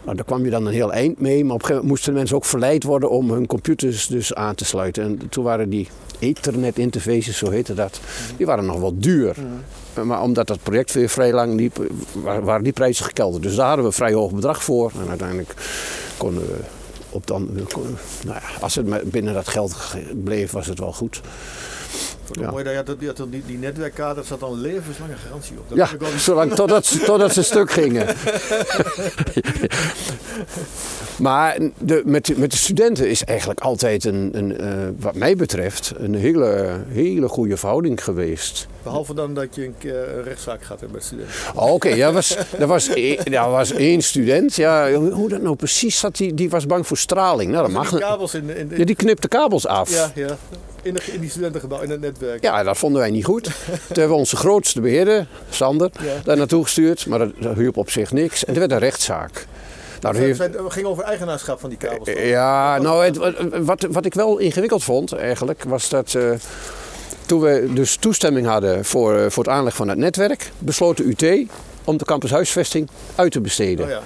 [0.04, 1.44] nou, daar kwam je dan een heel eind mee.
[1.44, 4.34] Maar op een gegeven moment moesten de mensen ook verleid worden om hun computers dus
[4.34, 5.04] aan te sluiten.
[5.04, 5.88] En toen waren die
[6.18, 8.00] Ethernet interfaces, zo heette dat,
[8.36, 9.36] die waren nog wel duur.
[10.02, 11.76] Maar omdat dat project weer vrij lang liep,
[12.12, 13.42] wa- waren die prijzen gekelderd.
[13.42, 14.92] Dus daar hadden we een vrij hoog bedrag voor.
[15.02, 15.54] En uiteindelijk
[16.16, 16.56] konden we
[17.10, 20.92] op dan, kon- nou ja, als het binnen dat geld ge- bleef, was het wel
[20.92, 21.20] goed.
[22.32, 22.50] Ja.
[22.50, 22.86] mooi dat je had,
[23.30, 23.58] die, die,
[24.14, 25.68] daar zat dan levenslange garantie op.
[25.68, 28.06] Dat Ja, wel- zolang totdat, ze- totdat ze stuk gingen.
[31.18, 34.68] maar de, met, de- met de studenten is eigenlijk altijd een, een eh,
[34.98, 38.66] wat mij betreft, een hele, hele goede verhouding geweest.
[38.82, 41.34] Behalve dan dat je een keer een rechtszaak gaat hebben met studenten.
[41.54, 44.54] Oh, Oké, ja, was, er, was, e- er was één student.
[44.54, 47.50] Ja, hoe dat nou precies zat, die, die was bang voor straling.
[47.50, 47.90] Nou, dat mag.
[47.90, 49.90] Die kabels in, in, in- Ja, die knipte kabels af.
[49.90, 50.36] ja, ja.
[50.84, 52.42] In, de, in die studentengebouw, in het netwerk.
[52.42, 53.42] Ja, dat vonden wij niet goed.
[53.44, 53.52] Toen
[53.86, 56.12] hebben we onze grootste beheerder, Sander, Ja.
[56.24, 57.06] daar naartoe gestuurd.
[57.06, 58.44] Maar dat, dat hielp op zich niks.
[58.44, 59.32] En er werd een rechtszaak.
[60.00, 62.08] Nou, dat Het heeft, het ging over eigenaarschap van die kabels.
[62.08, 62.18] toch?
[62.18, 63.18] ja, nou, het,
[63.64, 66.30] wat, wat ik wel ingewikkeld vond eigenlijk, was dat eh,
[67.26, 71.04] toen we dus toestemming hadden voor, eh, voor het aanleg van het netwerk, besloot de
[71.04, 71.48] UT
[71.84, 73.84] om de campushuisvesting uit te besteden.
[73.84, 74.00] Oh ja.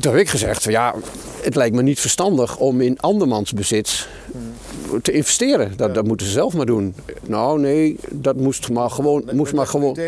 [0.00, 0.94] Toen heb ik gezegd, ja,
[1.42, 4.08] het lijkt me niet verstandig om in andermans bezit
[5.02, 5.72] te investeren.
[5.76, 5.94] Dat, Ja.
[5.94, 6.94] dat moeten ze zelf maar doen.
[7.22, 9.98] Nou nee, dat moest maar gewoon, moest maar gewoon,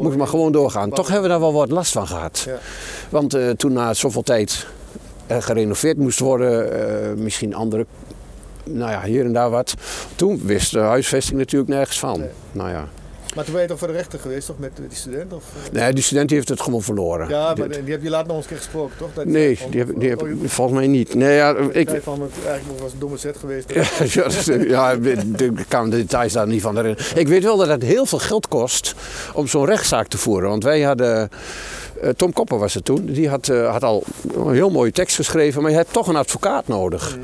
[0.00, 0.90] moest maar gewoon doorgaan.
[0.90, 2.44] Toch hebben we daar wel wat last van gehad.
[2.46, 2.58] Ja.
[3.08, 4.66] Want eh, toen na zoveel tijd
[5.26, 7.86] eh, gerenoveerd moest worden, eh, misschien andere,
[8.64, 9.74] nou ja, hier en daar wat.
[10.16, 12.18] Toen wist de huisvesting natuurlijk nergens van.
[12.20, 12.28] Nee.
[12.52, 12.88] Nou ja.
[13.34, 15.32] Maar toen ben je toch voor de rechter geweest, toch, met die student?
[15.32, 15.80] Of, eh?
[15.80, 17.28] Nee, die student heeft het gewoon verloren.
[17.28, 19.08] Ja, maar Dit- die heb je later nog eens een keer gesproken, toch?
[19.14, 21.14] Dat nee, van- die heb, die heb oh, je volgens mij niet.
[21.14, 23.72] Nee, ja, ik, zei van, het eigenlijk was een domme set geweest.
[24.68, 27.18] Ja, ik kan de details daar niet van herinneren.
[27.18, 28.94] Ik weet wel dat het heel veel geld kost
[29.34, 30.48] om zo'n rechtszaak te voeren.
[30.48, 31.28] Want wij hadden.
[32.02, 33.04] eh, Tom Kopper was het toen.
[33.06, 34.02] Die had, eh, had al
[34.34, 35.62] een heel mooie tekst geschreven.
[35.62, 37.18] Maar je hebt toch een advocaat nodig.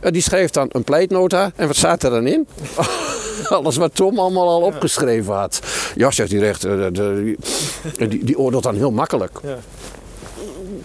[0.00, 1.52] En die schreef dan een pleitnota.
[1.56, 2.46] En wat staat er dan in?
[3.48, 5.60] Alles wat Tom allemaal al opgeschreven had.
[5.94, 6.92] Ja, zegt die rechter.
[6.92, 7.36] de-
[7.96, 9.38] die, die, die oordeelt dan heel makkelijk.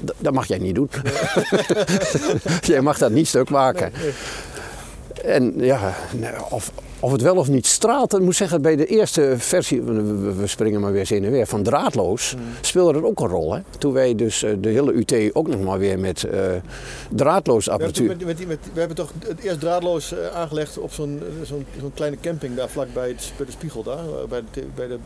[0.05, 0.89] D- Dat mag jij niet doen.
[2.61, 3.93] jij mag dat niet stuk maken.
[5.23, 8.85] En ja, nou, of, of het wel of niet straalt, ik moet zeggen, bij de
[8.85, 13.27] eerste versie, we, springen maar weer heen en weer, van draadloos, speelde dat ook een
[13.27, 13.53] rol.
[13.53, 13.61] Hè?
[13.77, 16.39] Toen wij dus eh, de hele UT ook nog maar weer met eh,
[17.09, 18.27] draadloos We hebben, apparatuur.
[18.27, 22.17] met, met, we hebben toch het eerst draadloos eh, aangelegd op zo'n zo'n zo'n kleine
[22.21, 24.03] camping daar vlakbij het, bij de spiegel daar.
[24.29, 24.97] Bij de, bij de,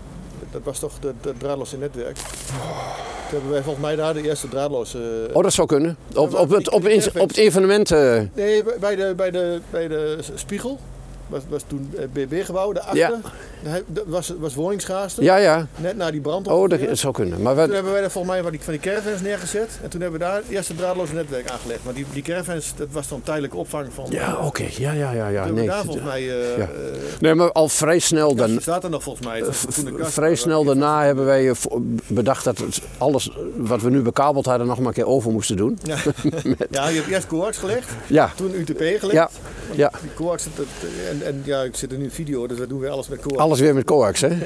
[0.51, 2.15] dat was toch het draadloze netwerk.
[2.15, 2.23] Toen
[3.29, 5.29] hebben wij volgens mij daar de eerste draadloze...
[5.33, 5.97] Oh, dat zou kunnen.
[6.15, 6.83] Op, op, het, op,
[7.19, 7.91] op het evenement.
[7.91, 10.79] eh, Nee, bij de, bij de, bij de spiegel.
[11.29, 12.99] Was, was toen het BB-gebouw, daarachter.
[13.63, 13.79] Ja.
[13.87, 15.23] Dat was, was woningschaarste.
[15.23, 15.67] Ja, ja.
[15.75, 16.47] Net na die brand.
[16.47, 17.41] Oh, dat, zou kunnen.
[17.41, 19.79] Maar Toen hebben wij daar volgens mij van die, van die caravans neergezet.
[19.83, 21.83] En toen hebben we daar het eerste draadloze netwerk aangelegd.
[21.83, 24.05] Maar die, die caravans, dat was dan tijdelijke opvang van...
[24.09, 24.65] ja, oké.
[24.77, 25.27] Ja, ja, ja.
[25.27, 25.45] ja.
[25.45, 25.67] Toen Nee.
[25.67, 26.19] daar volgens mij...
[26.29, 26.63] eh Ja.
[26.63, 26.69] eh,
[27.19, 28.57] nee, maar al vrij snel dan.
[28.61, 29.41] staat er nog volgens mij.
[29.41, 31.55] Kast- Vrij snel daarna hebben wij eh,
[32.07, 35.57] bedacht dat het alles wat we nu bekabeld hadden nog maar een keer over moesten
[35.57, 35.79] doen.
[35.83, 35.97] Ja.
[36.71, 37.89] ja, je hebt eerst coax gelegd.
[38.07, 39.11] Ja, Toen UTP gelegd.
[39.11, 39.29] ja,
[39.75, 39.91] ja.
[40.01, 40.65] Die coax, dat,
[41.09, 43.37] en, en ja, ik zit er nu video, dus we doen weer alles met coax.
[43.37, 44.29] Alles weer met coax, hè?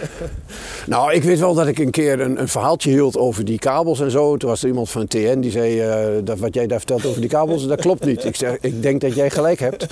[0.88, 4.00] nou, ik weet wel dat ik een keer een, een verhaaltje hield over die kabels
[4.00, 4.38] en zo.
[4.38, 7.22] Toen was er iemand van TN die zei, eh, dat wat jij daar vertelt over
[7.22, 8.26] die kabels, dat klopt niet.
[8.26, 9.86] Ik zeg, ik denk dat jij gelijk hebt.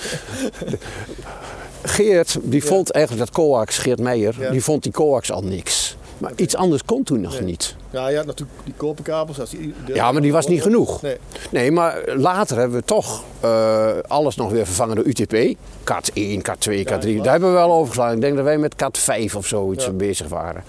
[1.84, 4.52] Geert, die vond eigenlijk dat coax, Geert Meijer, Ja.
[4.52, 5.96] die vond die coax al niks.
[6.22, 7.42] Maar iets anders kon toen nog Nee.
[7.42, 7.76] niet.
[7.90, 9.40] Ja, je had natuurlijk die koperkabels.
[9.40, 11.02] Als die, Ja, maar die was niet genoeg.
[11.02, 11.18] Nee.
[11.52, 15.58] Nee, maar later hebben we toch eh, alles nog weer vervangen door UTP.
[15.84, 17.16] CAT 1, CAT 2, CAT 3.
[17.16, 18.16] Ja, Daar hebben we wel overgeslagen.
[18.16, 19.92] Ik denk dat wij met CAT 5 of zoiets Ja.
[19.92, 20.64] bezig waren.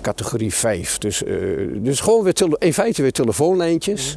[0.00, 0.98] Categorie 5.
[0.98, 1.34] Dus, eh,
[1.74, 4.16] dus gewoon weer tele- in feite weer telefoonlijntjes.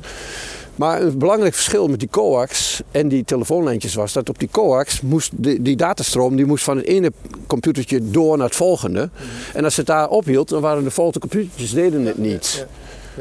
[0.79, 5.01] Maar een belangrijk verschil met die coax en die telefoonlijntjes was dat op die coax
[5.01, 7.11] moest die, die datastroom die moest van het ene
[7.47, 9.09] computertje door naar het volgende.
[9.53, 12.55] En als het daar ophield, dan waren de volgende computertjes deden het niet.
[12.57, 12.67] Ja.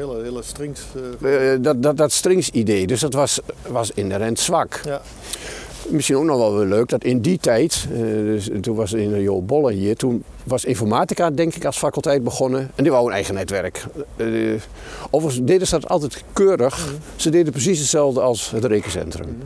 [0.03, 0.81] Hele, hele strings.
[1.21, 2.87] eh, Eh, dat, dat, dat strings-idee.
[2.87, 4.81] Dus dat was, was inherent zwak.
[4.85, 5.01] ja.
[5.89, 9.09] Misschien ook nog wel weer leuk dat in die tijd, eh, dus toen was in
[9.09, 12.71] de Jo Bolle hier, toen was informatica denk ik als faculteit begonnen.
[12.75, 13.85] En die wou een eigen netwerk.
[14.15, 14.27] Eh,
[15.09, 16.93] overigens deden ze dat altijd keurig.
[17.15, 19.37] Ze deden precies hetzelfde als het rekencentrum.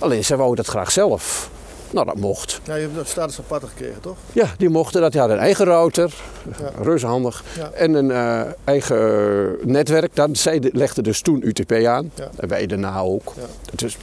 [0.00, 1.50] Alleen zij wouden dat graag zelf.
[1.90, 2.60] Nou, dat mocht.
[2.64, 4.16] ja, je hebt dat status apart gekregen, toch?
[4.32, 5.10] Ja, die mochten dat.
[5.10, 6.14] Die hadden een eigen router,
[6.60, 6.70] Ja.
[6.82, 7.44] reuze handig.
[7.56, 7.70] Ja.
[7.70, 10.14] En een eh, eigen netwerk.
[10.16, 12.10] Dat, zij de- legden dus toen UTP aan.
[12.14, 12.28] Ja.
[12.36, 13.32] En wij daarna ook.
[13.74, 13.96] Dus,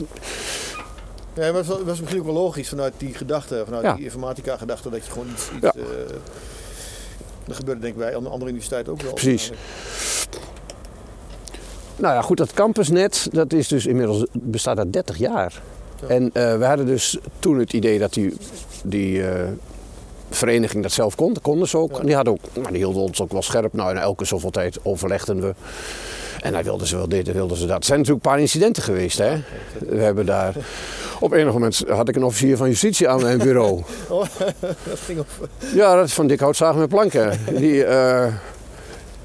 [1.34, 3.93] Ja, maar het was, was misschien ook wel logisch vanuit die gedachte, vanuit Ja.
[3.93, 5.49] die informatica gedachte, dat je gewoon iets...
[5.51, 5.73] iets Ja.
[5.75, 6.15] eh,
[7.45, 9.13] dat gebeurde denk ik bij andere universiteiten ook wel.
[9.13, 9.51] Precies.
[11.95, 15.61] nou ja, goed, dat campusnet, dat is dus inmiddels, bestaat dat 30 jaar.
[16.01, 16.07] Ja.
[16.07, 18.38] En eh, we hadden dus toen het idee dat die,
[18.84, 19.47] die eh,
[20.29, 21.34] vereniging dat zelf kon.
[21.34, 21.91] Dat konden ze ook.
[21.91, 21.99] Ja.
[21.99, 23.73] En die, hadden ook, nou, die hielden ons ook wel scherp.
[23.73, 25.53] Nou, en elke zoveel tijd overlegden we.
[26.41, 27.77] En dan wilden ze wel dit en wilden ze dat.
[27.79, 29.17] Er zijn natuurlijk een paar incidenten geweest.
[29.17, 29.41] Hè?
[29.79, 30.55] We hebben daar...
[31.22, 33.82] Op enig moment had ik een officier van justitie aan mijn bureau.
[34.09, 34.26] Oh,
[34.59, 35.28] dat ging op...
[35.74, 37.39] Ja, dat is van dik hout zagen met planken.
[37.55, 38.24] Die, eh,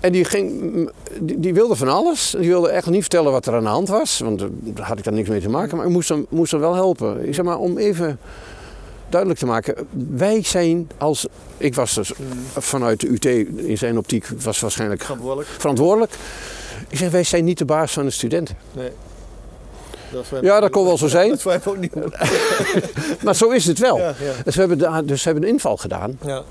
[0.01, 0.91] en die, ging,
[1.21, 2.35] die, die wilde van alles.
[2.39, 4.19] Die wilde echt niet vertellen wat er aan de hand was.
[4.19, 5.77] Want eh, daar had ik daar niks mee te maken.
[5.77, 7.27] Maar ik moest hem, moest hem wel helpen.
[7.29, 8.19] Ik zeg maar, om even
[9.09, 9.75] duidelijk te maken.
[10.11, 11.27] Wij zijn als...
[11.57, 12.13] Ik was dus
[12.57, 13.25] vanuit de UT
[13.67, 15.49] in zijn optiek was waarschijnlijk Verantwoordelijk.
[15.59, 16.13] verantwoordelijk.
[16.89, 18.57] Ik zeg, wij zijn niet de baas van de studenten.
[18.73, 18.91] Nee.
[20.31, 21.31] Dat Ja, dat kon wel zo zijn.
[21.45, 21.93] Dat ook niet.
[23.25, 23.99] Maar zo is het wel.
[23.99, 24.33] Ja, ja.
[24.45, 26.19] Dus we hebben, dus we hebben een inval gedaan.
[26.25, 26.43] Ja.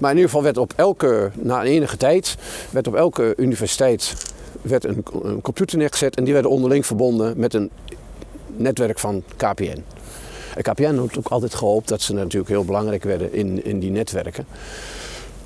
[0.00, 2.36] Maar in ieder geval werd op elke, na enige tijd,
[2.70, 4.14] werd op elke universiteit
[4.62, 7.70] werd een, een computer neergezet en die werden onderling verbonden met een
[8.56, 9.84] netwerk van KPN.
[10.54, 13.90] En KPN had ook altijd gehoopt dat ze natuurlijk heel belangrijk werden in, in die
[13.90, 14.46] netwerken.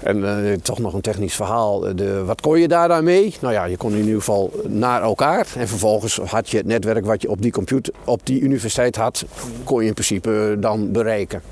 [0.05, 1.80] En eh, toch nog een technisch verhaal.
[1.96, 3.34] De, wat kon je daar dan mee?
[3.40, 5.46] Nou ja, je kon in ieder geval naar elkaar.
[5.57, 9.24] En vervolgens had je het netwerk wat je op die computer, op die universiteit had,
[9.64, 11.42] kon je in principe dan bereiken.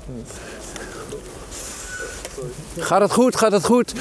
[2.77, 3.35] Gaat het goed?
[3.35, 3.93] Gaat het goed?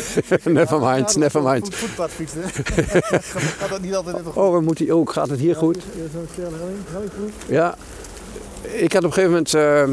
[0.44, 1.64] never mind, never mind.
[1.64, 2.42] Voet- Voetpad fietsen.
[3.58, 4.42] Gaat dat niet altijd even goed?
[4.42, 5.12] Oh, moet hij ook?
[5.12, 5.78] Gaat het hier goed?
[7.46, 7.74] Ja.
[8.62, 9.90] Ik had op een gegeven moment ehm,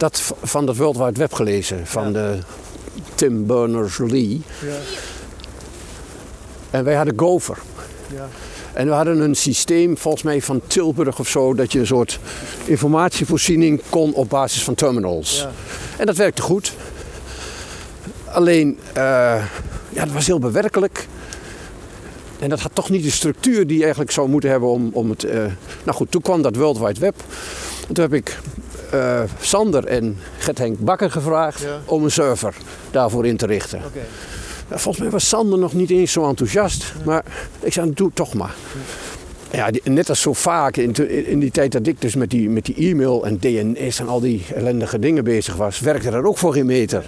[0.00, 1.86] dat van dat World Wide Web gelezen.
[1.86, 2.10] Van Ja.
[2.12, 2.38] de
[3.14, 4.42] Tim Berners-Lee.
[4.66, 4.76] Ja,
[6.70, 7.58] En wij hadden Gopher.
[8.14, 8.28] ja.
[8.72, 12.18] En we hadden een systeem, volgens mij van Tilburg of zo, dat je een soort
[12.64, 15.38] informatievoorziening kon op basis van terminals.
[15.38, 15.50] ja.
[15.98, 16.72] En dat werkte goed.
[18.24, 19.02] Alleen, eh,
[19.88, 21.06] ja, het was heel bewerkelijk.
[22.38, 25.10] En dat had toch niet de structuur die je eigenlijk zou moeten hebben om, om
[25.10, 25.24] het...
[25.24, 25.38] eh,
[25.84, 27.14] Nou goed, toen kwam dat World Wide Web.
[27.88, 28.38] En toen heb ik
[28.90, 31.78] eh, Sander en Gert-Henk Bakker gevraagd Ja.
[31.84, 32.54] om een server
[32.90, 33.80] daarvoor in te richten.
[34.68, 36.92] Volgens mij was Sander nog niet eens zo enthousiast.
[37.04, 37.24] Maar
[37.60, 38.54] ik zei, doe het toch maar.
[39.50, 42.50] Ja, die- net als zo vaak in, in die tijd dat ik dus met die,
[42.50, 46.38] met die e-mail en DNS en al die ellendige dingen bezig was, werkte dat ook
[46.38, 47.04] voor geen meter.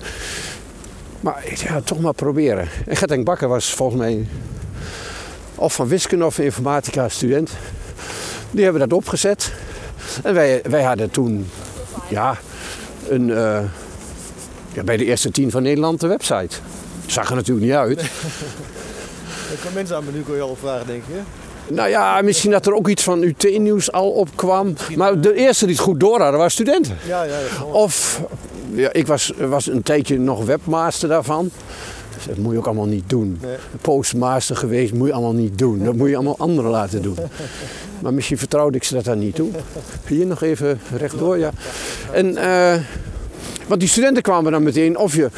[1.20, 2.68] Maar ja, toch maar proberen.
[2.87, 4.26] En Gert Bakker was volgens mij
[5.55, 7.51] of van wiskunde of informatica student.
[8.51, 9.53] Die hebben dat opgezet.
[10.22, 11.47] En wij, wij hadden toen
[12.12, 12.38] ja,
[13.08, 13.60] een, eh,
[14.72, 16.56] ja, bij de eerste tien van Nederland de website.
[17.06, 18.00] Zag er natuurlijk niet uit.
[19.50, 21.20] Er komen mensen aan, maar nu kun je al vragen, denk je.
[21.74, 24.74] Nou ja, misschien dat er ook iets van UT-nieuws al op kwam.
[24.96, 26.98] Maar de eerste die het goed door hadden, waren studenten.
[27.06, 27.38] Ja, ja.
[27.72, 28.20] Of
[28.74, 31.50] ja, ik was, was een tijdje nog webmaster daarvan.
[32.28, 33.38] Dat moet je ook allemaal niet doen.
[33.42, 33.56] Nee.
[33.80, 35.84] Postmaster geweest, moet je allemaal niet doen.
[35.84, 37.16] Dat moet je allemaal anderen laten doen.
[38.02, 39.50] Maar misschien vertrouwde ik ze dat dan niet toe.
[40.06, 41.50] Hier nog even rechtdoor, ja.
[42.12, 42.80] En, eh,
[43.66, 45.28] want die studenten kwamen dan meteen of je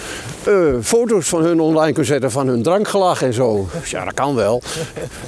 [0.44, 3.68] eh, foto's van hun online kon zetten van hun drankgelag en zo.
[3.84, 4.62] Ja, dat kan wel.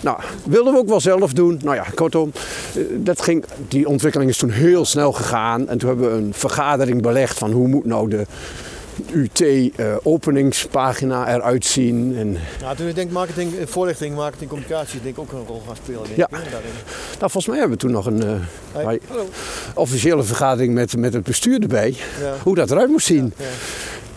[0.01, 1.61] Nou, wilden we ook wel zelf doen.
[1.63, 2.33] Nou ja, kortom,
[2.75, 5.69] eh, dat ging, die ontwikkeling is toen heel snel gegaan.
[5.69, 8.27] En toen hebben we een vergadering belegd van hoe moet nou de
[9.13, 12.17] UT-openingspagina eruit zien.
[12.17, 15.63] En, Ja, toen ik denk marketing, eh, voorlichting, marketing, communicatie denk ik ook een rol
[15.67, 16.03] gaan spelen.
[16.05, 16.25] Denk Ja.
[16.25, 16.71] ik, daarin.
[17.19, 18.23] nou, volgens mij hebben we toen nog een
[18.75, 18.99] eh, Hi.
[19.75, 21.95] Officiële vergadering met, met het bestuur erbij.
[22.21, 22.35] Ja.
[22.43, 23.33] Hoe dat eruit moest zien.
[23.37, 23.45] Ja.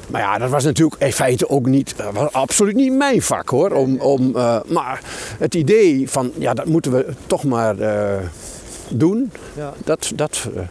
[0.07, 3.49] Maar ja, dat was natuurlijk in feite ook niet, eh, was absoluut niet mijn vak
[3.49, 3.71] hoor.
[3.71, 5.01] Om, om, eh, maar
[5.38, 8.17] het idee van, ja, dat moeten we toch maar eh,
[8.89, 9.32] doen.
[9.55, 9.73] Ja.
[9.84, 10.61] Dat, dat, eh,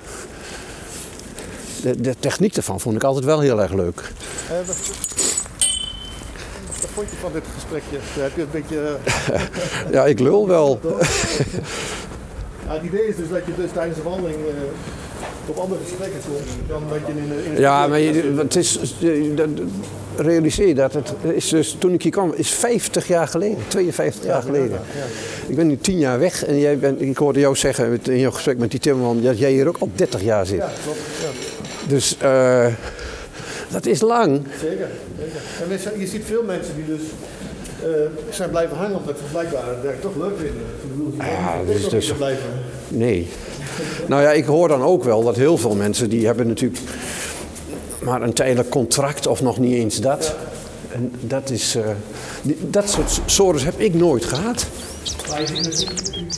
[1.82, 4.12] de, de techniek ervan vond ik altijd wel heel erg leuk.
[4.50, 4.76] Eh, wat,
[6.80, 7.96] wat vond je van dit gesprekje?
[8.16, 8.96] Ja, Heb je een beetje...
[9.32, 9.40] eh,
[9.94, 10.80] Ja, ik lul wel.
[12.66, 14.52] Ja, het idee is dus dat je dus tijdens de wandeling eh,
[15.46, 17.44] op andere gesprekken komt dan dat je in een...
[17.44, 18.78] In een Ja, maar je, het is,
[20.16, 24.24] realiseer je dat het is dus, toen ik hier kwam, is 50 jaar geleden, 52
[24.24, 24.80] jaar geleden.
[25.46, 28.30] Ik ben nu 10 jaar weg en jij bent, ik hoorde jou zeggen in jouw
[28.30, 30.58] gesprek met die Timmerman dat jij hier ook al 30 jaar zit.
[30.58, 30.98] Ja, klopt.
[31.88, 32.66] Dus eh,
[33.68, 34.42] dat is lang.
[34.60, 34.88] zeker.
[35.18, 35.92] zeker.
[35.94, 37.00] En je ziet veel mensen die dus
[37.82, 37.88] eh,
[38.30, 40.62] zijn blijven hangen omdat ze blijkbaar het werk toch leuk vinden.
[40.82, 42.48] Ik bedoel, die Ja, dus- nog dus- niet blijven.
[42.88, 43.28] Nee.
[44.06, 46.80] Nou ja, ik hoor dan ook wel dat heel veel mensen die hebben natuurlijk
[48.02, 50.34] maar een tijdelijk contract of nog niet eens dat.
[50.92, 51.82] En dat is, eh,
[52.42, 54.66] die- dat soort sores heb ik nooit gehad.
[55.28, 55.64] Maar je ziet
[55.94, 56.34] natuurlijk